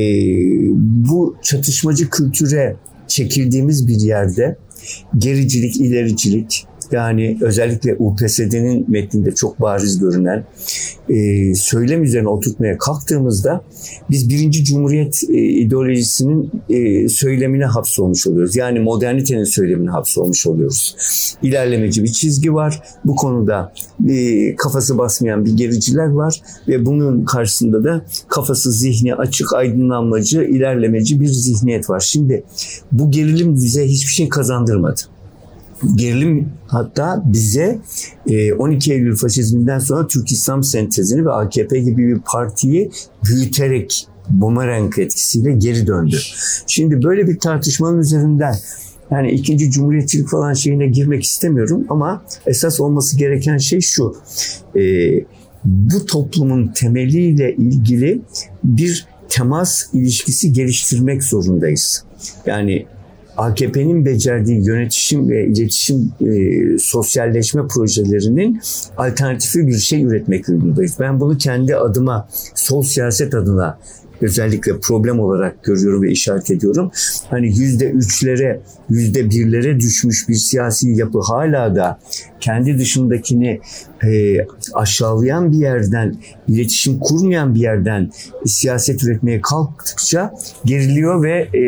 [1.09, 4.57] bu çatışmacı kültüre çekildiğimiz bir yerde
[5.19, 10.45] gericilik, ilericilik, yani özellikle UPSD'nin metninde çok bariz görünen
[11.09, 13.65] e, söylem üzerine oturtmaya kalktığımızda
[14.11, 18.57] biz birinci cumhuriyet e, ideolojisinin e, söylemine hapsolmuş oluyoruz.
[18.57, 20.97] Yani modernitenin söylemine hapsolmuş oluyoruz.
[21.43, 22.83] İlerlemeci bir çizgi var.
[23.05, 23.73] Bu konuda
[24.09, 31.21] e, kafası basmayan bir gericiler var ve bunun karşısında da kafası zihni açık, aydınlanmacı, ilerlemeci
[31.21, 32.01] bir zihniyet var.
[32.01, 32.45] Şimdi
[32.93, 35.01] bu gerilim bize hiçbir şey kazandırmadı
[35.97, 37.79] gerilim hatta bize
[38.59, 42.91] 12 e, Eylül faşizminden sonra Türk İslam sentezini ve AKP gibi bir partiyi
[43.25, 46.17] büyüterek bumerang etkisiyle geri döndü.
[46.67, 48.55] Şimdi böyle bir tartışmanın üzerinden
[49.11, 54.17] yani ikinci cumhuriyetçilik falan şeyine girmek istemiyorum ama esas olması gereken şey şu.
[54.77, 54.81] E,
[55.65, 58.21] bu toplumun temeliyle ilgili
[58.65, 62.05] bir temas ilişkisi geliştirmek zorundayız.
[62.47, 62.87] Yani
[63.37, 68.61] AKP'nin becerdiği yönetişim ve iletişim e, sosyalleşme projelerinin
[68.97, 70.97] alternatifi bir şey üretmek durumundayız.
[71.01, 73.79] Ben bunu kendi adıma, sol siyaset adına
[74.21, 76.91] özellikle problem olarak görüyorum ve işaret ediyorum.
[77.31, 81.99] Hani yüzde üçlere, yüzde birlere düşmüş bir siyasi yapı hala da
[82.45, 83.61] kendi dışındakini
[84.05, 84.37] e,
[84.75, 86.15] aşağılayan bir yerden,
[86.49, 88.11] iletişim kurmayan bir yerden
[88.47, 91.63] siyaset üretmeye kalktıkça geriliyor ve e,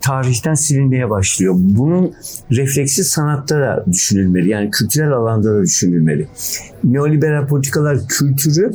[0.00, 1.54] tarihten silinmeye başlıyor.
[1.58, 2.14] Bunun
[2.50, 4.48] refleksi sanatta da düşünülmeli.
[4.48, 6.28] Yani kültürel alanda da düşünülmeli.
[6.84, 8.72] Neoliberal politikalar kültürü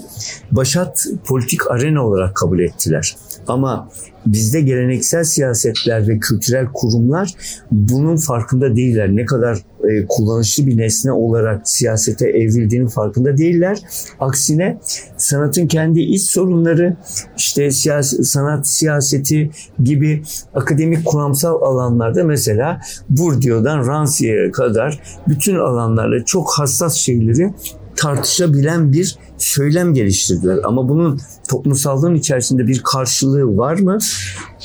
[0.52, 3.16] başat politik arena olarak kabul ettiler.
[3.48, 3.90] Ama
[4.26, 7.30] bizde geleneksel siyasetler ve kültürel kurumlar
[7.72, 9.16] bunun farkında değiller.
[9.16, 9.58] Ne kadar
[9.90, 13.80] e, kullanışlı bir nesne olarak siyasete evrildiğinin farkında değiller.
[14.20, 14.80] Aksine
[15.18, 16.98] sanatın kendi iç sorunları,
[17.38, 19.52] işte siyasi, sanat siyaseti
[19.84, 27.54] gibi akademik kuramsal alanlarda mesela Bourdieu'dan Rancière'e kadar bütün alanlarla çok hassas şeyleri
[27.96, 30.60] tartışabilen bir söylem geliştirdiler.
[30.64, 33.98] Ama bunun toplumsallığın içerisinde bir karşılığı var mı?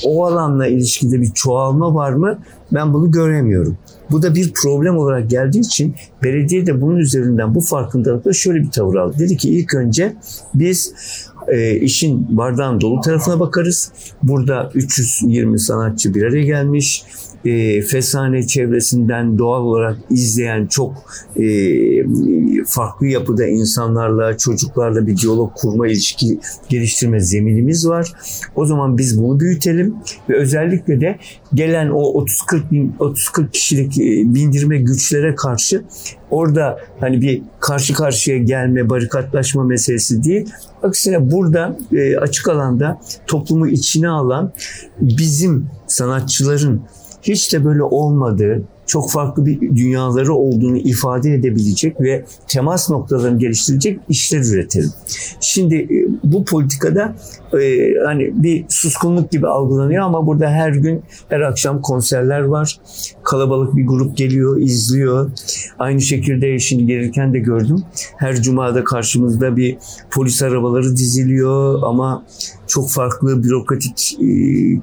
[0.05, 2.39] O alanla ilişkide bir çoğalma var mı?
[2.73, 3.79] Ben bunu göremiyorum.
[4.11, 8.71] Bu da bir problem olarak geldiği için belediye de bunun üzerinden bu farkındalıkla şöyle bir
[8.71, 9.17] tavır aldı.
[9.19, 10.17] Dedi ki ilk önce
[10.55, 10.95] biz
[11.49, 13.93] e, işin bardağın dolu tarafına bakarız.
[14.23, 17.05] Burada 320 sanatçı bir araya gelmiş
[17.49, 20.95] e, Fesane çevresinden doğal olarak izleyen çok
[21.37, 21.47] e,
[22.67, 28.13] farklı yapıda insanlarla, çocuklarla bir diyalog kurma, ilişki geliştirme zeminimiz var.
[28.57, 29.95] O zaman biz bunu büyütelim
[30.29, 31.19] ve özellikle de
[31.55, 35.83] gelen o 30-40 bin 30-40 kişilik e, bindirme güçlere karşı
[36.31, 40.47] orada hani bir karşı karşıya gelme, barikatlaşma meselesi değil.
[40.83, 44.53] Aksine burada e, açık alanda toplumu içine alan
[45.01, 46.83] bizim sanatçıların
[47.23, 54.01] hiç de böyle olmadığı, çok farklı bir dünyaları olduğunu ifade edebilecek ve temas noktalarını geliştirecek
[54.09, 54.91] işler üretelim.
[55.41, 57.15] Şimdi e, bu politikada
[57.61, 62.81] e, hani bir suskunluk gibi algılanıyor ama burada her gün her akşam konserler var.
[63.23, 65.31] Kalabalık bir grup geliyor, izliyor.
[65.79, 67.83] Aynı şekilde şimdi gelirken de gördüm.
[68.17, 69.77] Her cumada karşımızda bir
[70.11, 72.25] polis arabaları diziliyor ama
[72.69, 74.27] çok farklı bürokratik e,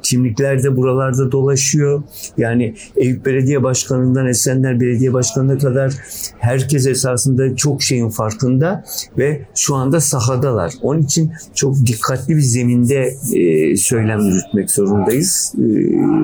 [0.04, 2.04] kimlikler de buralarda dolaşıyor.
[2.38, 5.93] Yani Eyüp Belediye Başkanı'ndan Esenler Belediye Başkanı'na kadar
[6.39, 8.84] herkes esasında çok şeyin farkında
[9.17, 10.74] ve şu anda sahadalar.
[10.82, 15.54] Onun için çok dikkatli bir zeminde e, söylem yürütmek zorundayız.
[15.58, 15.63] E,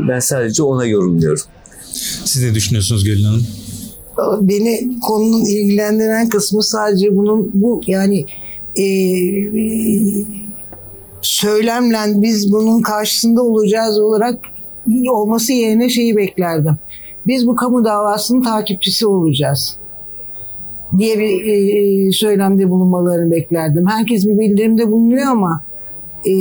[0.07, 1.43] ben sadece ona yorumluyorum.
[2.25, 3.45] Siz ne düşünüyorsunuz Gülün Hanım?
[4.41, 8.25] Beni konunun ilgilendiren kısmı sadece bunun bu yani
[8.75, 8.85] e,
[11.21, 14.39] söylemle biz bunun karşısında olacağız olarak
[15.09, 16.77] olması yerine şeyi beklerdim.
[17.27, 19.77] Biz bu kamu davasının takipçisi olacağız
[20.97, 23.87] diye bir e, söylemde bulunmalarını beklerdim.
[23.87, 25.63] Herkes bir bildirimde bulunuyor ama
[26.27, 26.33] e,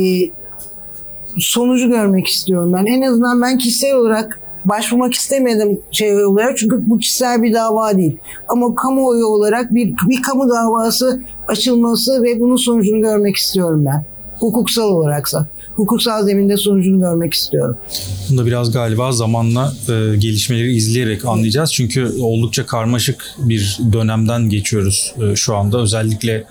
[1.37, 2.85] sonucu görmek istiyorum ben.
[2.85, 8.17] En azından ben kişisel olarak başvurmak istemedim şey olarak çünkü bu kişisel bir dava değil.
[8.47, 14.10] Ama kamuoyu olarak bir, bir kamu davası açılması ve bunun sonucunu görmek istiyorum ben.
[14.41, 15.47] Hukuksal olaraksa.
[15.75, 17.77] Hukuksal zeminde sonucunu görmek istiyorum.
[18.29, 21.73] Bunu da biraz galiba zamanla e, gelişmeleri izleyerek anlayacağız.
[21.73, 25.77] Çünkü oldukça karmaşık bir dönemden geçiyoruz e, şu anda.
[25.81, 26.43] Özellikle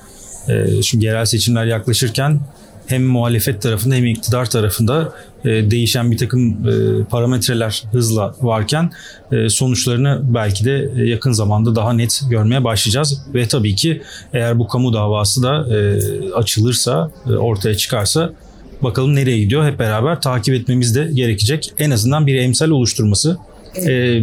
[0.49, 2.41] e, şimdi yerel seçimler yaklaşırken
[2.87, 5.13] hem muhalefet tarafında hem iktidar tarafında
[5.45, 8.91] e, değişen bir takım e, parametreler hızla varken
[9.33, 13.23] e, sonuçlarını belki de yakın zamanda daha net görmeye başlayacağız.
[13.35, 15.67] Ve tabii ki eğer bu kamu davası da
[16.35, 18.33] açılırsa, ortaya çıkarsa
[18.83, 21.73] bakalım nereye gidiyor hep beraber takip etmemiz de gerekecek.
[21.79, 23.39] En azından bir emsal oluşturması
[23.77, 24.23] e,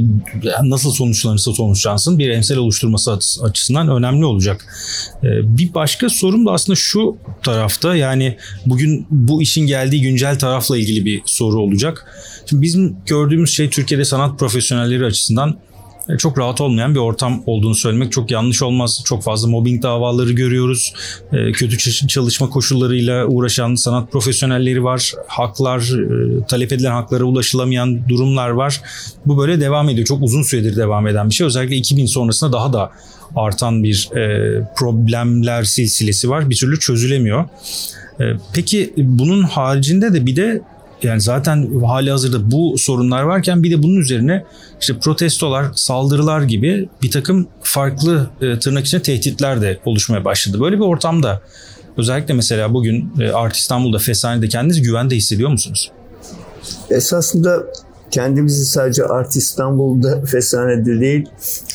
[0.64, 4.66] nasıl sonuçlanırsa sonuçlansın bir emsal oluşturması açısından önemli olacak.
[5.24, 10.78] E, bir başka sorum da aslında şu tarafta yani bugün bu işin geldiği güncel tarafla
[10.78, 12.06] ilgili bir soru olacak.
[12.50, 15.58] Şimdi bizim gördüğümüz şey Türkiye'de sanat profesyonelleri açısından
[16.18, 19.02] çok rahat olmayan bir ortam olduğunu söylemek çok yanlış olmaz.
[19.06, 20.94] Çok fazla mobbing davaları görüyoruz.
[21.34, 25.14] E, kötü çalışma koşullarıyla uğraşan sanat profesyonelleri var.
[25.28, 28.82] Haklar, e, talep edilen haklara ulaşılamayan durumlar var.
[29.26, 30.08] Bu böyle devam ediyor.
[30.08, 31.48] Çok uzun süredir devam eden bir şey.
[31.48, 32.92] Özellikle 2000 sonrasında daha da
[33.36, 34.10] artan bir
[34.76, 36.50] problemler silsilesi var.
[36.50, 37.46] Bir türlü çözülemiyor.
[38.54, 40.62] Peki bunun haricinde de bir de
[41.04, 44.46] yani zaten hali hazırda bu sorunlar varken bir de bunun üzerine
[44.82, 50.60] işte protestolar, saldırılar gibi bir takım farklı e, tırnak içinde tehditler de oluşmaya başladı.
[50.62, 51.42] Böyle bir ortamda
[51.98, 55.92] özellikle mesela bugün e, Art İstanbul'da, Feshane'de kendinizi güvende hissediyor musunuz?
[56.90, 57.64] Esasında
[58.12, 61.30] kendimizi sadece Art İstanbul'da Fesane'de değil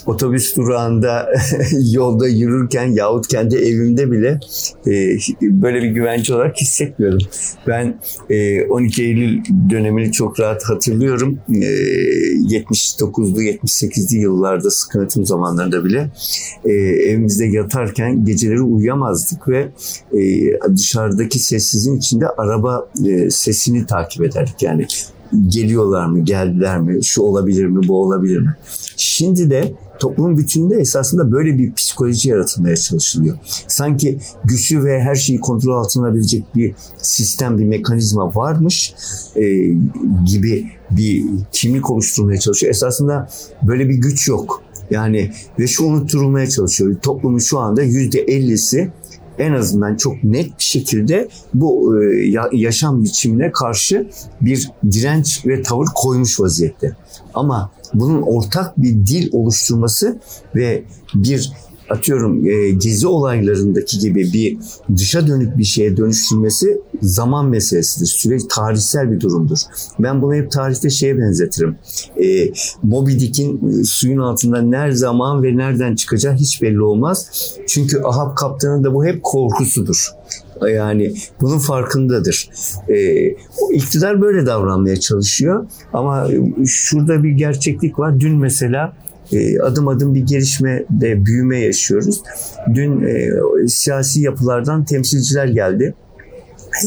[0.07, 1.33] otobüs durağında
[1.93, 4.41] yolda yürürken yahut kendi evimde bile
[4.87, 4.93] e,
[5.43, 7.19] böyle bir güvence olarak hissetmiyorum.
[7.67, 9.41] Ben e, 12 Eylül
[9.71, 11.39] dönemini çok rahat hatırlıyorum.
[11.49, 16.11] E, 79'lu 78'li yıllarda sıkıntım zamanlarında bile
[16.65, 19.69] e, evimizde yatarken geceleri uyuyamazdık ve
[20.13, 24.63] e, dışarıdaki sessizliğin içinde araba e, sesini takip ederdik.
[24.63, 24.87] Yani
[25.49, 28.57] geliyorlar mı, geldiler mi, şu olabilir mi, bu olabilir mi?
[28.97, 33.39] Şimdi de toplumun bütününde esasında böyle bir psikoloji yaratılmaya çalışılıyor.
[33.69, 38.95] Sanki güçlü ve her şeyi kontrol altına alabilecek bir sistem, bir mekanizma varmış
[39.37, 39.43] e,
[40.27, 42.71] gibi bir kimlik oluşturmaya çalışıyor.
[42.71, 43.29] Esasında
[43.63, 44.63] böyle bir güç yok.
[44.91, 46.97] Yani ve şu unutturulmaya çalışıyor.
[47.03, 48.91] Toplumun şu anda yüzde ellisi
[49.39, 55.87] en azından çok net bir şekilde bu e, yaşam biçimine karşı bir direnç ve tavır
[55.95, 56.97] koymuş vaziyette.
[57.35, 60.21] Ama bunun ortak bir dil oluşturması
[60.55, 61.53] ve bir
[61.93, 64.59] atıyorum e, gezi olaylarındaki gibi bir
[64.97, 68.07] dışa dönük bir şeye dönüştürmesi zaman meselesidir.
[68.07, 69.59] Süreç tarihsel bir durumdur.
[69.99, 71.77] Ben bunu hep tarihte şeye benzetirim.
[72.23, 72.53] E,
[72.83, 77.31] Moby Dick'in e, suyun altında ne zaman ve nereden çıkacağı hiç belli olmaz.
[77.69, 80.13] Çünkü Ahab kaptanın da bu hep korkusudur.
[80.71, 82.49] Yani bunun farkındadır.
[82.89, 83.27] E,
[83.73, 86.29] iktidar böyle davranmaya çalışıyor ama
[86.67, 88.21] şurada bir gerçeklik var.
[88.21, 89.12] Dün mesela e,
[89.63, 92.23] adım adım bir gelişme de büyüme yaşıyoruz.
[92.75, 93.31] Dün e,
[93.69, 95.95] siyasi yapılardan temsilciler geldi.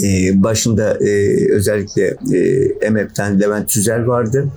[0.04, 2.40] Ee, başında e, özellikle e,
[2.82, 4.48] EMEP'ten Levent Tüzel vardı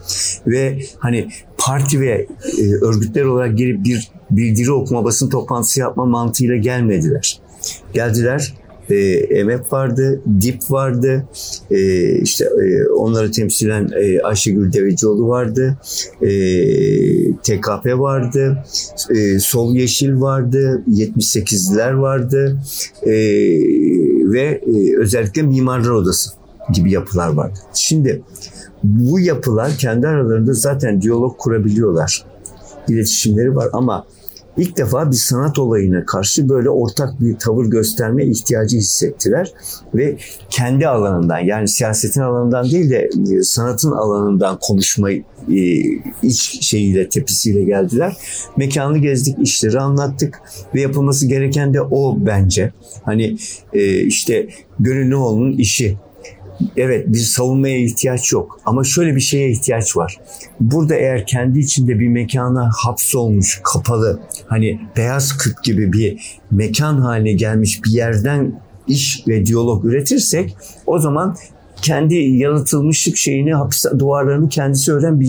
[0.47, 2.27] ve hani parti ve
[2.59, 7.41] e, örgütler olarak gelip bir bildiri okuma basın toplantısı yapma mantığıyla gelmediler.
[7.93, 8.55] Geldiler
[8.91, 8.95] e,
[9.39, 11.25] EMEP vardı, DİP vardı,
[11.71, 15.77] e, işte e, onları temsilen e, Ayşegül Devecioğlu vardı,
[16.23, 16.29] e,
[17.33, 18.65] TKP vardı,
[19.11, 22.59] e, Sol Yeşil vardı, 78'ler vardı
[23.03, 23.13] e,
[24.33, 26.31] ve e, özellikle Mimarlar Odası
[26.73, 27.59] gibi yapılar vardı.
[27.75, 28.23] Şimdi
[28.83, 32.25] bu yapılar kendi aralarında zaten diyalog kurabiliyorlar.
[32.89, 34.07] İletişimleri var ama
[34.59, 39.53] ilk defa bir sanat olayına karşı böyle ortak bir tavır gösterme ihtiyacı hissettiler
[39.95, 40.17] ve
[40.51, 45.23] kendi alanından yani siyasetin alanından değil de e, sanatın alanından konuşma e,
[46.23, 48.17] iç şeyiyle tepisiyle geldiler.
[48.57, 50.41] Mekanı gezdik, işleri anlattık
[50.75, 52.73] ve yapılması gereken de o bence.
[53.03, 53.37] Hani
[53.73, 54.49] e, işte
[54.81, 55.97] Gönüllüoğlu'nun işi
[56.77, 60.17] Evet bir savunmaya ihtiyaç yok ama şöyle bir şeye ihtiyaç var.
[60.61, 67.33] Burada eğer kendi içinde bir mekana hapsolmuş, kapalı, hani beyaz küp gibi bir mekan haline
[67.33, 71.37] gelmiş bir yerden iş ve diyalog üretirsek o zaman
[71.83, 75.27] kendi yalıtılmışlık şeyini, hapis duvarlarını kendisi öğren bir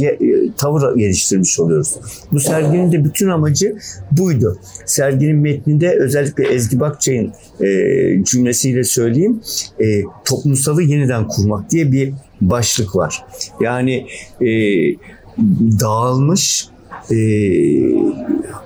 [0.57, 1.95] tavır geliştirmiş oluyoruz.
[2.31, 3.77] Bu serginin de bütün amacı
[4.11, 4.59] buydu.
[4.85, 7.67] Serginin metninde özellikle Ezgi Bakçay'ın e,
[8.23, 9.41] cümlesiyle söyleyeyim,
[9.79, 13.25] e, toplumsalı yeniden kurmak diye bir başlık var.
[13.61, 14.07] Yani
[14.41, 14.47] e,
[15.79, 16.69] dağılmış,
[17.11, 17.17] e,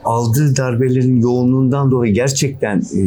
[0.06, 3.02] aldığı darbelerin yoğunluğundan dolayı gerçekten e,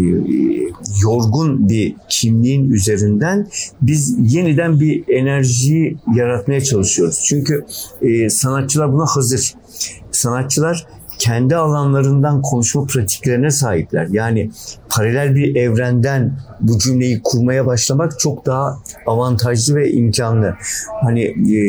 [1.02, 3.46] yorgun bir kimliğin üzerinden
[3.82, 7.24] biz yeniden bir enerjiyi yaratmaya çalışıyoruz.
[7.28, 7.66] Çünkü
[8.02, 9.54] e, sanatçılar buna hazır.
[10.10, 10.86] Sanatçılar
[11.18, 14.06] kendi alanlarından konuşma pratiklerine sahipler.
[14.10, 14.50] Yani
[14.88, 20.54] paralel bir evrenden bu cümleyi kurmaya başlamak çok daha avantajlı ve imkanlı.
[21.02, 21.60] Hani e,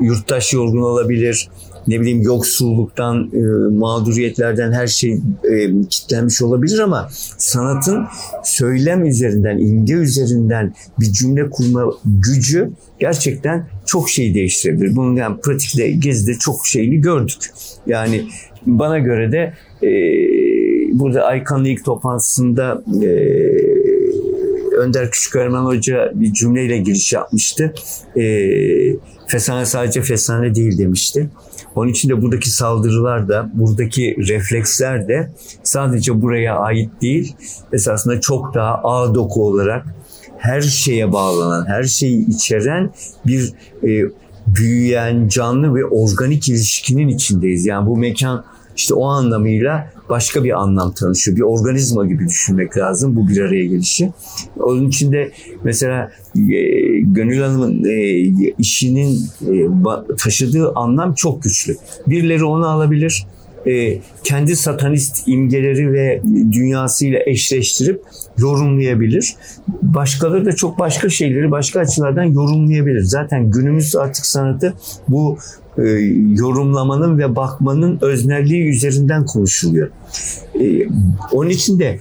[0.00, 1.48] yurttaş yorgun olabilir,
[1.88, 3.40] ne bileyim yoksulluktan, e,
[3.78, 5.12] mağduriyetlerden her şey
[5.44, 8.04] e, kitlenmiş olabilir ama sanatın
[8.44, 14.96] söylem üzerinden, imge üzerinden bir cümle kurma gücü gerçekten çok şey değiştirebilir.
[14.96, 17.50] Bunun yani pratikte gezide çok şeyini gördük.
[17.86, 18.24] Yani
[18.66, 19.54] bana göre de
[19.86, 19.90] e,
[20.92, 23.08] burada Aykan'lı ilk toplantısında e,
[24.78, 27.74] Önder Küçükermen Hoca bir cümleyle giriş yapmıştı.
[28.16, 28.22] E,
[29.26, 31.30] fesane sadece fesane değil demişti.
[31.74, 37.36] Onun için de buradaki saldırılar da, buradaki refleksler de sadece buraya ait değil,
[37.72, 39.86] esasında çok daha ağ doku olarak
[40.38, 42.90] her şeye bağlanan, her şeyi içeren
[43.26, 44.10] bir e,
[44.46, 47.66] büyüyen, canlı ve organik ilişkinin içindeyiz.
[47.66, 48.44] Yani bu mekan
[48.76, 51.36] işte o anlamıyla başka bir anlam tanışıyor.
[51.36, 54.12] Bir organizma gibi düşünmek lazım bu bir araya gelişi.
[54.60, 55.32] Onun için de
[55.64, 56.40] mesela e,
[57.00, 58.22] Gönül Hanım'ın e,
[58.58, 59.68] işinin e,
[60.18, 61.76] taşıdığı anlam çok güçlü.
[62.06, 63.26] Birileri onu alabilir,
[63.68, 68.02] e, kendi satanist imgeleri ve dünyasıyla eşleştirip
[68.38, 69.34] yorumlayabilir.
[69.82, 73.02] Başkaları da çok başka şeyleri başka açılardan yorumlayabilir.
[73.02, 74.74] Zaten günümüz artık sanatı
[75.08, 75.38] bu
[75.78, 75.82] e,
[76.36, 79.90] yorumlamanın ve bakmanın öznelliği üzerinden konuşuluyor.
[80.60, 80.88] E,
[81.32, 81.98] onun için de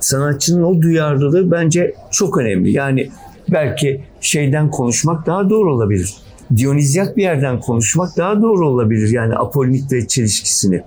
[0.00, 2.72] sanatçının o duyarlılığı bence çok önemli.
[2.72, 3.08] Yani
[3.48, 6.14] belki şeyden konuşmak daha doğru olabilir.
[6.56, 9.08] Dionizyak bir yerden konuşmak daha doğru olabilir.
[9.08, 10.82] Yani Apollonik ve çelişkisini.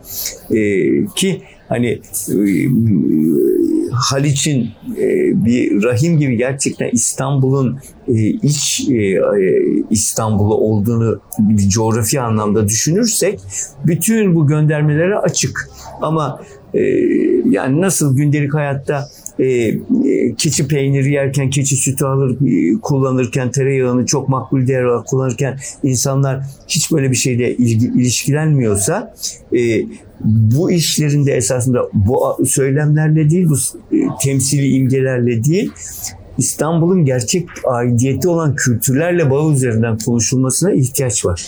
[0.52, 2.45] Ee, ki hani e,
[3.91, 5.06] Haliç'in e,
[5.45, 8.89] bir rahim gibi gerçekten İstanbul'un e, iç
[9.89, 13.39] İstanbul'u olduğunu bir coğrafi anlamda düşünürsek
[13.86, 15.69] bütün bu göndermelere açık.
[16.02, 16.41] Ama
[17.50, 19.75] yani nasıl gündelik hayatta e, e,
[20.38, 26.43] keçi peyniri yerken, keçi sütü alır e, kullanırken, tereyağını çok makbul değer olarak kullanırken insanlar
[26.67, 29.13] hiç böyle bir şeyle ilgi, ilişkilenmiyorsa
[29.58, 29.86] e,
[30.25, 33.56] bu işlerinde esasında bu söylemlerle değil, bu
[33.95, 35.71] e, temsili imgelerle değil,
[36.39, 41.45] İstanbul'un gerçek aidiyeti olan kültürlerle bağ üzerinden konuşulmasına ihtiyaç var.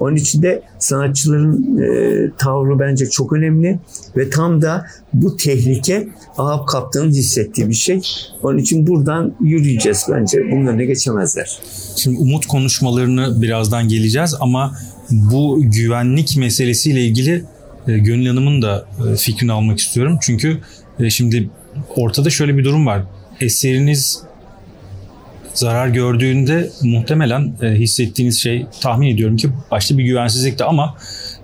[0.00, 3.78] Onun için de sanatçıların e, tavrı bence çok önemli
[4.16, 8.00] ve tam da bu tehlike Ahab Kaptan'ın hissettiği bir şey.
[8.42, 10.38] Onun için buradan yürüyeceğiz bence.
[10.52, 11.58] Bunun önüne geçemezler.
[11.96, 14.76] Şimdi umut konuşmalarını birazdan geleceğiz ama
[15.10, 17.44] bu güvenlik meselesiyle ilgili
[17.88, 20.18] e, Gönül Hanım'ın da e, fikrini almak istiyorum.
[20.22, 20.58] Çünkü
[21.00, 21.50] e, şimdi
[21.96, 23.02] ortada şöyle bir durum var
[23.40, 24.22] eseriniz
[25.54, 30.96] zarar gördüğünde muhtemelen e, hissettiğiniz şey tahmin ediyorum ki başta bir güvensizlikti ama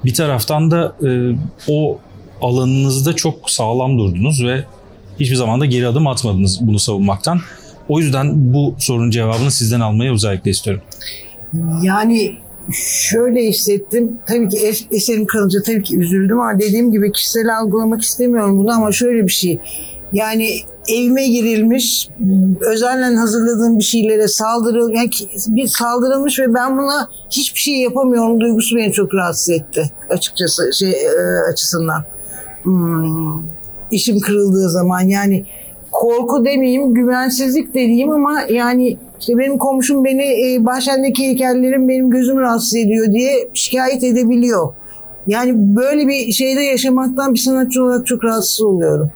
[0.04, 1.36] bir taraftan da e,
[1.68, 1.98] o
[2.42, 4.64] alanınızda çok sağlam durdunuz ve
[5.20, 7.40] hiçbir zaman da geri adım atmadınız bunu savunmaktan.
[7.88, 10.82] O yüzden bu sorunun cevabını sizden almayı özellikle istiyorum.
[11.82, 12.36] Yani
[12.72, 14.18] şöyle hissettim.
[14.26, 14.58] Tabii ki
[14.90, 19.32] eserim kalınca tabii ki üzüldüm ama dediğim gibi kişisel algılamak istemiyorum bunu ama şöyle bir
[19.32, 19.58] şey.
[20.12, 20.60] Yani
[20.96, 22.08] evime girilmiş,
[22.60, 25.10] özenle hazırladığım bir şeylere saldırıl, yani
[25.48, 30.90] bir saldırılmış ve ben buna hiçbir şey yapamıyorum duygusu beni çok rahatsız etti açıkçası şey
[30.90, 32.04] e, açısından.
[32.62, 33.42] Hmm.
[33.90, 35.44] İşim kırıldığı zaman yani
[35.92, 42.38] korku demeyeyim, güvensizlik dediğim ama yani işte benim komşum beni e, bahçendeki heykellerim benim gözüm
[42.40, 44.74] rahatsız ediyor diye şikayet edebiliyor.
[45.26, 49.10] Yani böyle bir şeyde yaşamaktan bir sanatçı olarak çok rahatsız oluyorum.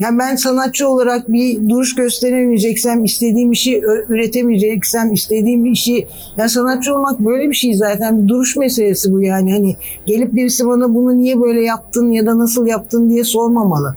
[0.00, 6.06] Yani ben sanatçı olarak bir duruş gösteremeyeceksem, istediğim işi üretemeyeceksem, istediğim bir işi...
[6.36, 8.22] Yani sanatçı olmak böyle bir şey zaten.
[8.22, 9.52] Bir duruş meselesi bu yani.
[9.52, 13.96] Hani gelip birisi bana bunu niye böyle yaptın ya da nasıl yaptın diye sormamalı.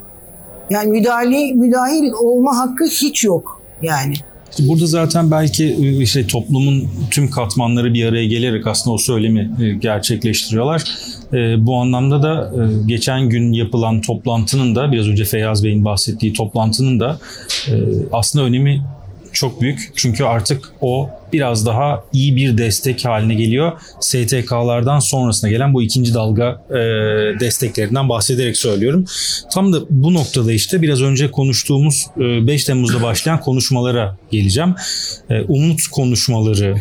[0.70, 4.14] Yani müdahale, müdahil olma hakkı hiç yok yani.
[4.60, 9.74] Burada zaten belki e, işte toplumun tüm katmanları bir araya gelerek aslında o söylemi e,
[9.74, 10.84] gerçekleştiriyorlar.
[11.34, 12.54] E, bu anlamda da
[12.86, 17.20] geçen gün yapılan toplantının da biraz önce Feyyaz Bey'in bahsettiği toplantının da
[18.12, 18.82] aslında önemi
[19.34, 19.92] çok büyük.
[19.96, 23.72] Çünkü artık o biraz daha iyi bir destek haline geliyor.
[24.00, 26.76] STK'lardan sonrasına gelen bu ikinci dalga e,
[27.40, 29.06] desteklerinden bahsederek söylüyorum.
[29.54, 34.76] Tam da bu noktada işte biraz önce konuştuğumuz e, 5 Temmuz'da başlayan konuşmalara geleceğim.
[35.30, 36.76] E, umut konuşmaları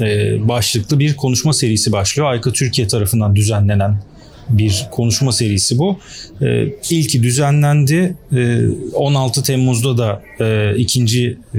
[0.00, 2.30] e, başlıklı bir konuşma serisi başlıyor.
[2.30, 4.02] Ayka Türkiye tarafından düzenlenen
[4.48, 5.98] bir konuşma serisi bu.
[6.40, 8.14] E, ilki düzenlendi.
[8.32, 8.60] E,
[8.94, 11.58] 16 Temmuz'da da e, ikinci e,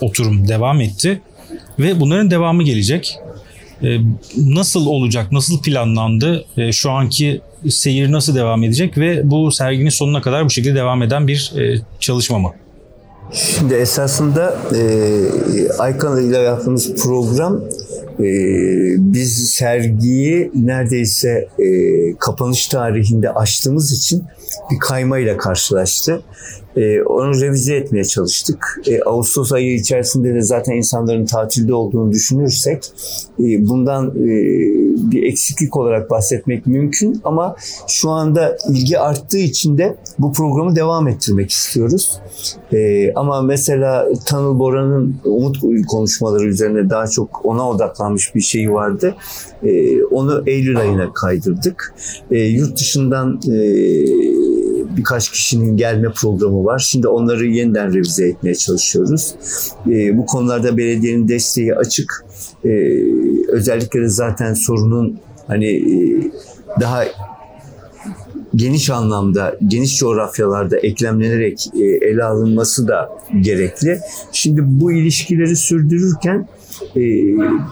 [0.00, 1.20] oturum devam etti.
[1.78, 3.18] Ve bunların devamı gelecek.
[3.82, 3.98] E,
[4.36, 10.22] nasıl olacak, nasıl planlandı, e, şu anki seyir nasıl devam edecek ve bu serginin sonuna
[10.22, 12.52] kadar bu şekilde devam eden bir e, çalışma mı?
[13.32, 14.82] Şimdi esasında e,
[15.78, 17.60] Aykan ile yaptığımız program
[18.18, 18.24] e,
[18.98, 21.66] biz sergiyi neredeyse e,
[22.18, 24.24] kapanış tarihinde açtığımız için
[24.70, 26.22] bir kaymayla karşılaştı.
[26.76, 28.80] E, onu revize etmeye çalıştık.
[28.86, 32.84] E, Ağustos ayı içerisinde de zaten insanların tatilde olduğunu düşünürsek
[33.40, 34.30] e, bundan e,
[35.02, 37.56] bir eksiklik olarak bahsetmek mümkün ama
[37.88, 42.20] şu anda ilgi arttığı için de bu programı devam ettirmek istiyoruz.
[42.72, 45.56] E, ama mesela Tanıl Bora'nın umut
[45.88, 49.14] konuşmaları üzerine daha çok ona odaklanmış bir şey vardı.
[49.62, 51.94] E, onu Eylül ayına kaydırdık.
[52.30, 53.56] E, yurt dışından e,
[55.00, 56.78] birkaç kişinin gelme programı var.
[56.78, 59.34] Şimdi onları yeniden revize etmeye çalışıyoruz.
[59.86, 62.24] E, bu konularda belediyenin desteği açık.
[62.64, 62.68] E,
[63.48, 66.30] özellikle de zaten sorunun hani e,
[66.80, 67.04] daha
[68.54, 73.98] geniş anlamda, geniş coğrafyalarda eklemlenerek e, ele alınması da gerekli.
[74.32, 76.48] Şimdi bu ilişkileri sürdürürken
[76.96, 77.00] e,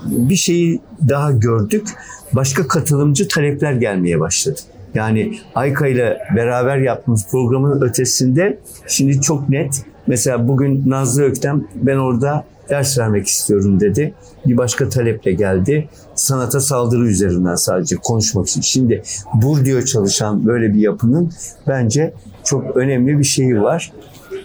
[0.09, 1.89] bir şeyi daha gördük.
[2.33, 4.61] Başka katılımcı talepler gelmeye başladı.
[4.95, 9.83] Yani Ayka ile beraber yaptığımız programın ötesinde şimdi çok net.
[10.07, 14.15] Mesela bugün Nazlı Öktem ben orada ders vermek istiyorum dedi.
[14.47, 15.89] Bir başka taleple geldi.
[16.15, 18.61] Sanata saldırı üzerinden sadece konuşmak için.
[18.61, 19.03] Şimdi
[19.35, 21.33] Bourdieu çalışan böyle bir yapının
[21.69, 22.13] bence
[22.45, 23.93] çok önemli bir şeyi var.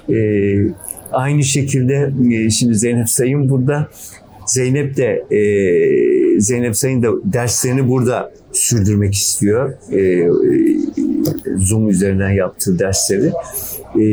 [0.09, 0.67] Ee,
[1.11, 3.87] aynı şekilde e, şimdi Zeynep Sayın burada.
[4.45, 9.73] Zeynep de e, Zeynep Sayın da derslerini burada sürdürmek istiyor.
[9.91, 10.29] E,
[11.57, 13.27] Zoom üzerinden yaptığı dersleri.
[13.95, 14.03] E,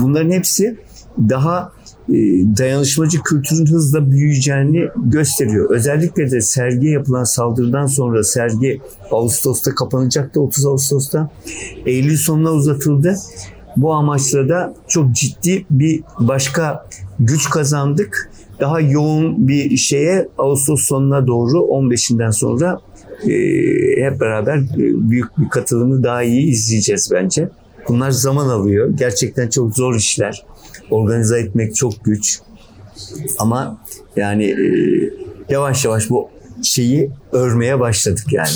[0.00, 0.76] bunların hepsi
[1.18, 1.72] daha
[2.08, 2.14] e,
[2.58, 5.70] dayanışmacı kültürün hızla büyüyeceğini gösteriyor.
[5.70, 8.80] Özellikle de sergiye yapılan saldırıdan sonra sergi
[9.10, 11.30] Ağustos'ta kapanacaktı 30 Ağustos'ta.
[11.86, 13.16] Eylül sonuna uzatıldı.
[13.76, 16.86] Bu amaçla da çok ciddi bir başka
[17.20, 18.30] güç kazandık.
[18.60, 22.80] Daha yoğun bir şeye Ağustos sonuna doğru 15'inden sonra
[23.24, 23.30] e,
[24.02, 27.48] hep beraber e, büyük bir katılımı daha iyi izleyeceğiz bence.
[27.88, 28.90] Bunlar zaman alıyor.
[28.98, 30.44] Gerçekten çok zor işler.
[30.90, 32.40] Organize etmek çok güç.
[33.38, 33.78] Ama
[34.16, 34.56] yani e,
[35.48, 36.28] yavaş yavaş bu
[36.62, 38.48] şeyi örmeye başladık yani.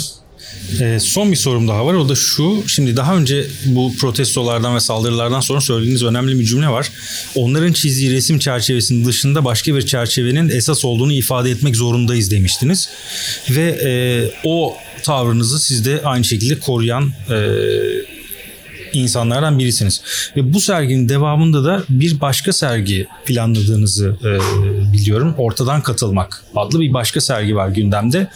[0.81, 1.95] E, son bir sorum daha var.
[1.95, 2.65] O da şu.
[2.67, 6.91] Şimdi daha önce bu protestolardan ve saldırılardan sonra söylediğiniz önemli bir cümle var.
[7.35, 12.89] Onların çizdiği resim çerçevesinin dışında başka bir çerçevenin esas olduğunu ifade etmek zorundayız demiştiniz.
[13.51, 13.91] Ve e,
[14.45, 17.37] o tavrınızı siz de aynı şekilde koruyan e,
[18.97, 20.03] insanlardan birisiniz.
[20.37, 24.31] Ve bu serginin devamında da bir başka sergi planladığınızı e,
[24.93, 25.35] biliyorum.
[25.39, 28.29] Ortadan Katılmak adlı bir başka sergi var gündemde.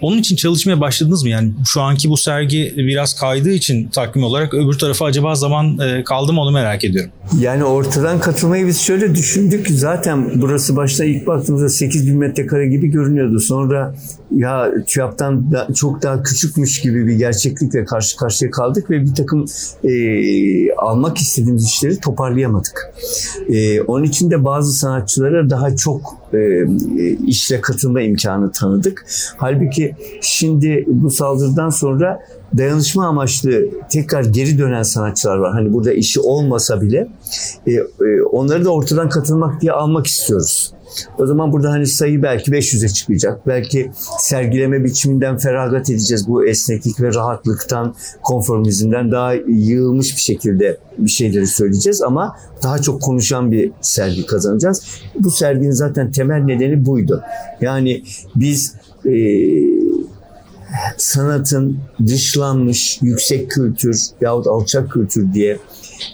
[0.00, 1.28] Onun için çalışmaya başladınız mı?
[1.28, 6.04] Yani şu anki bu sergi biraz kaydığı için takvim olarak öbür tarafa acaba zaman e,
[6.04, 7.10] kaldı mı onu merak ediyorum.
[7.38, 9.68] Yani ortadan katılmayı biz şöyle düşündük.
[9.70, 13.40] Zaten burası başta ilk baktığımızda 8 bin metrekare gibi görünüyordu.
[13.40, 13.94] Sonra
[14.36, 19.44] ya TÜYAP'tan da çok daha küçükmüş gibi bir gerçeklikle karşı karşıya kaldık ve bir takım
[19.84, 19.92] e,
[20.72, 22.94] almak istediğimiz işleri toparlayamadık.
[23.48, 26.66] E, onun için de bazı sanatçılara daha çok e,
[27.26, 29.06] işle katılma imkanı tanıdık.
[29.36, 32.20] Halbuki şimdi bu saldırıdan sonra
[32.58, 35.52] dayanışma amaçlı tekrar geri dönen sanatçılar var.
[35.52, 37.08] Hani burada işi olmasa bile
[37.66, 37.82] e, e,
[38.32, 40.72] onları da ortadan katılmak diye almak istiyoruz.
[41.18, 43.46] O zaman burada hani sayı belki 500'e çıkacak.
[43.46, 46.28] Belki sergileme biçiminden feragat edeceğiz.
[46.28, 53.02] Bu esneklik ve rahatlıktan, konformizmden daha yığılmış bir şekilde bir şeyleri söyleyeceğiz ama daha çok
[53.02, 54.82] konuşan bir sergi kazanacağız.
[55.18, 57.22] Bu serginin zaten temel nedeni buydu.
[57.60, 58.02] Yani
[58.34, 58.74] biz
[59.04, 59.12] e,
[60.96, 65.58] sanatın dışlanmış yüksek kültür yahut alçak kültür diye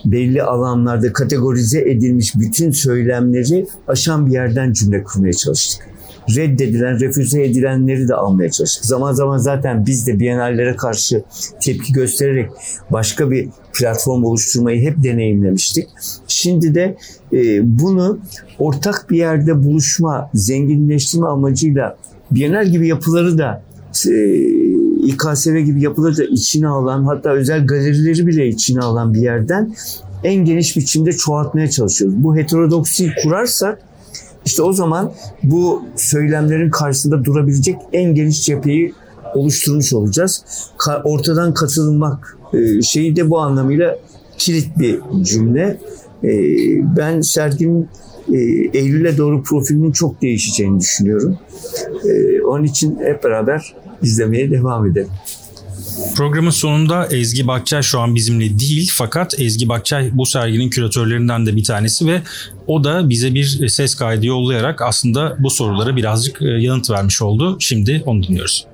[0.05, 5.89] belli alanlarda kategorize edilmiş bütün söylemleri aşan bir yerden cümle kurmaya çalıştık
[6.37, 8.85] reddedilen, refüze edilenleri de almaya çalıştık.
[8.85, 11.23] Zaman zaman zaten biz de Biennallere karşı
[11.61, 12.51] tepki göstererek
[12.91, 15.89] başka bir platform oluşturmayı hep deneyimlemiştik.
[16.27, 16.97] Şimdi de
[17.33, 17.39] e,
[17.79, 18.19] bunu
[18.59, 21.97] ortak bir yerde buluşma, zenginleştirme amacıyla
[22.31, 23.63] Biennale gibi yapıları da
[25.05, 29.75] İKSV gibi yapıları da içine alan hatta özel galerileri bile içine alan bir yerden
[30.25, 32.23] en geniş biçimde çoğaltmaya çalışıyoruz.
[32.23, 33.83] Bu heterodoksiyi kurarsak
[34.45, 35.13] işte o zaman
[35.43, 38.95] bu söylemlerin karşısında durabilecek en geniş cepheyi
[39.35, 40.45] oluşturmuş olacağız.
[41.05, 43.99] ortadan katılmak e, şeyi de bu anlamıyla
[44.39, 45.79] kilit bir cümle.
[46.25, 46.31] E,
[46.97, 47.89] ben serginin
[48.33, 48.39] e,
[48.79, 51.39] Eylül'e doğru profilinin çok değişeceğini düşünüyorum.
[52.49, 55.11] onun için hep beraber izlemeye devam edelim.
[56.17, 61.57] Programın sonunda Ezgi Bakçay şu an bizimle değil fakat Ezgi Bakçay bu serginin küratörlerinden de
[61.57, 62.23] bir tanesi ve
[62.67, 67.57] o da bize bir ses kaydı yollayarak aslında bu sorulara birazcık e, yanıt vermiş oldu.
[67.61, 68.67] Şimdi onu dinliyoruz.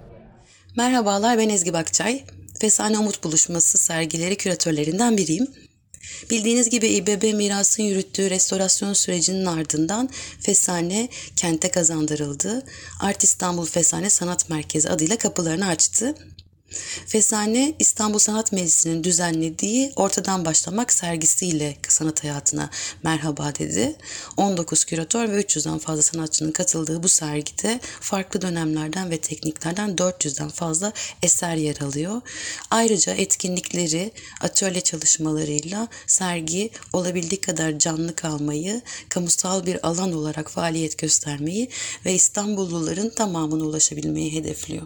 [0.77, 2.25] Merhabalar ben Ezgi Bakçay.
[2.61, 5.47] Fesane Umut Buluşması sergileri küratörlerinden biriyim.
[6.31, 12.63] Bildiğiniz gibi İBB Miras'ın yürüttüğü restorasyon sürecinin ardından Fesane kente kazandırıldı.
[13.01, 16.15] Art İstanbul Fesane Sanat Merkezi adıyla kapılarını açtı.
[17.07, 22.71] Fesane İstanbul Sanat Meclisi'nin düzenlediği Ortadan Başlamak sergisiyle sanat hayatına
[23.03, 23.97] merhaba dedi.
[24.37, 30.93] 19 küratör ve 300'den fazla sanatçının katıldığı bu sergide farklı dönemlerden ve tekniklerden 400'den fazla
[31.23, 32.21] eser yer alıyor.
[32.71, 41.69] Ayrıca etkinlikleri, atölye çalışmalarıyla sergi olabildiği kadar canlı kalmayı, kamusal bir alan olarak faaliyet göstermeyi
[42.05, 44.83] ve İstanbulluların tamamına ulaşabilmeyi hedefliyor.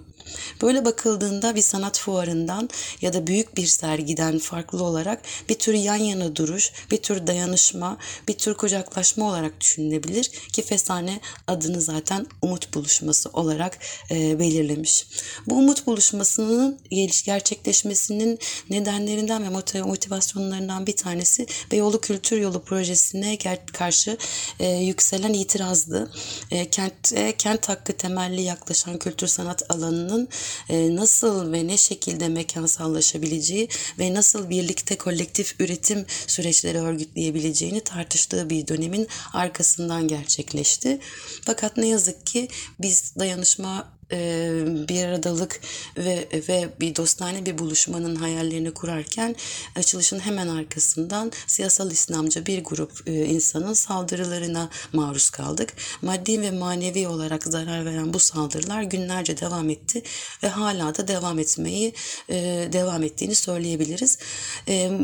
[0.62, 2.70] Böyle bakıldığında bir sanat fuarından
[3.00, 7.98] ya da büyük bir sergiden farklı olarak bir tür yan yana duruş, bir tür dayanışma,
[8.28, 13.78] bir tür kucaklaşma olarak düşünülebilir ki Fesane adını zaten umut buluşması olarak
[14.10, 15.06] e, belirlemiş.
[15.46, 16.78] Bu umut buluşmasının
[17.24, 18.38] gerçekleşmesinin
[18.70, 23.38] nedenlerinden ve motivasyonlarından bir tanesi Beyoğlu Kültür Yolu projesine
[23.72, 24.16] karşı
[24.60, 26.10] e, yükselen itirazdı.
[26.50, 30.28] E, kent, e, kent hakkı temelli yaklaşan kültür sanat alanının insanın
[30.68, 38.68] e, nasıl ve ne şekilde mekansallaşabileceği ve nasıl birlikte kolektif üretim süreçleri örgütleyebileceğini tartıştığı bir
[38.68, 40.98] dönemin arkasından gerçekleşti.
[41.44, 42.48] Fakat ne yazık ki
[42.80, 44.50] biz dayanışma e,
[44.88, 45.60] bir aradalık
[45.98, 49.36] ve ve bir dostane bir buluşmanın hayallerini kurarken
[49.76, 55.74] açılışın hemen arkasından siyasal İslamcı bir grup e, insanın saldırılarına maruz kaldık.
[56.02, 60.02] Maddi ve manevi olarak zarar veren bu saldırılar günlerce devam etti
[60.42, 61.94] ve hala da devam etmeyi
[62.28, 64.18] e, devam ettiğini söyleyebiliriz.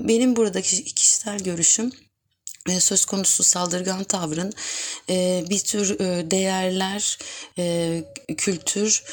[0.08, 2.03] Benim buradaki kişisel görüşüm e,
[2.68, 4.52] söz konusu saldırgan tavrın
[5.10, 7.18] e, bir tür e, değerler,
[8.36, 9.04] kültür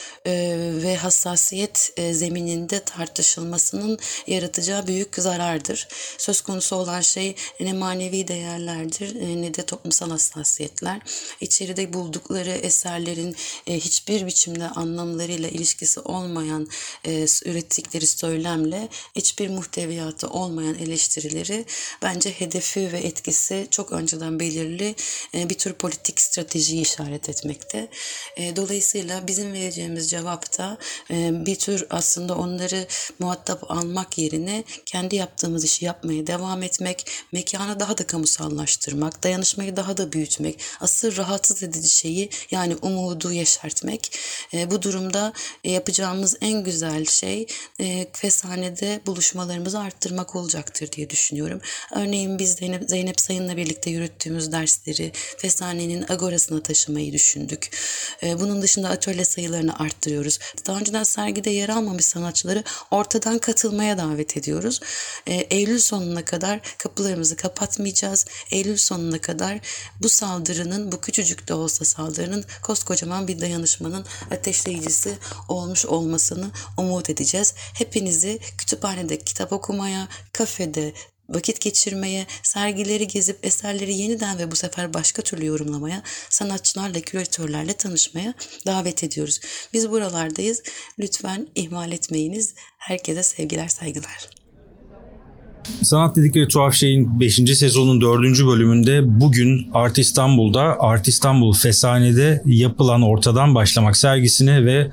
[0.84, 5.88] ve hassasiyet zemininde tartışılmasının yaratacağı büyük zarardır.
[6.18, 11.02] Söz konusu olan şey ne manevi değerlerdir ne de toplumsal hassasiyetler.
[11.41, 13.36] İçeride buldukları eserlerin
[13.68, 16.68] hiçbir biçimde anlamlarıyla ilişkisi olmayan
[17.45, 21.66] ürettikleri söylemle hiçbir muhteviyatı olmayan eleştirileri
[22.02, 24.96] bence hedefi ve etkisi ise çok önceden belirli
[25.36, 27.88] e, bir tür politik stratejiyi işaret etmekte.
[28.38, 30.78] E, dolayısıyla bizim vereceğimiz cevapta
[31.12, 32.88] e, bir tür aslında onları
[33.20, 39.98] muhatap almak yerine kendi yaptığımız işi yapmaya devam etmek, mekanı daha da kamusallaştırmak, dayanışmayı daha
[39.98, 44.20] da büyütmek, asıl rahatsız edici şeyi yani umudu yeşertmek.
[44.54, 45.34] Bu durumda
[45.64, 47.48] yapacağımız en güzel şey
[48.14, 51.62] Fesane'de buluşmalarımızı arttırmak olacaktır diye düşünüyorum.
[51.96, 57.72] Örneğin biz Zeynep, Zeynep Sayın'la birlikte yürüttüğümüz dersleri Fesane'nin agorasına taşımayı düşündük.
[58.24, 60.40] Ee, bunun dışında atölye sayılarını arttırıyoruz.
[60.68, 64.80] Daha önceden sergide yer almamış sanatçıları ortadan katılmaya davet ediyoruz.
[65.28, 68.26] Ee, Eylül sonuna kadar kapılarımızı kapatmayacağız.
[68.52, 69.60] Eylül sonuna kadar
[70.02, 75.18] bu saldırının, bu küçücük de olsa saldırının koskocaman bir dayanışmanın ateşleyicisi
[75.48, 77.54] olmuş olmasını umut edeceğiz.
[77.74, 80.94] Hepinizi kütüphanede kitap okumaya, kafede,
[81.34, 88.34] vakit geçirmeye, sergileri gezip eserleri yeniden ve bu sefer başka türlü yorumlamaya, sanatçılarla, küratörlerle tanışmaya
[88.66, 89.40] davet ediyoruz.
[89.74, 90.64] Biz buralardayız.
[91.00, 92.54] Lütfen ihmal etmeyiniz.
[92.78, 94.41] Herkese sevgiler, saygılar.
[95.82, 97.36] Sanat dedikleri tuhaf şeyin 5.
[97.36, 98.24] sezonun 4.
[98.47, 104.88] bölümünde bugün Art İstanbul'da Art İstanbul Fesane'de yapılan ortadan başlamak sergisine ve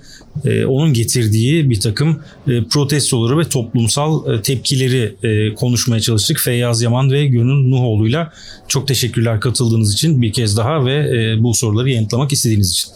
[0.44, 6.38] e, onun getirdiği bir takım e, protestoları ve toplumsal e, tepkileri e, konuşmaya çalıştık.
[6.38, 8.32] Feyyaz Yaman ve Gönül Nuhoğlu'yla
[8.68, 12.90] çok teşekkürler katıldığınız için bir kez daha ve e, bu soruları yanıtlamak istediğiniz için.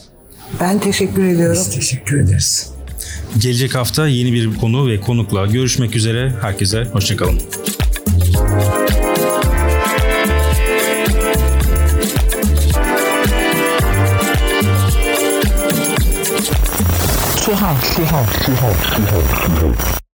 [0.61, 1.57] Ben teşekkür ediyorum.
[1.61, 2.73] Biz teşekkür ederiz.
[3.39, 6.33] Gelecek hafta yeni bir konu ve konukla görüşmek üzere.
[6.41, 7.41] Herkese hoşçakalın.
[17.45, 20.03] Tuhaf, tuhaf, tuhaf, tuhaf, tuhaf.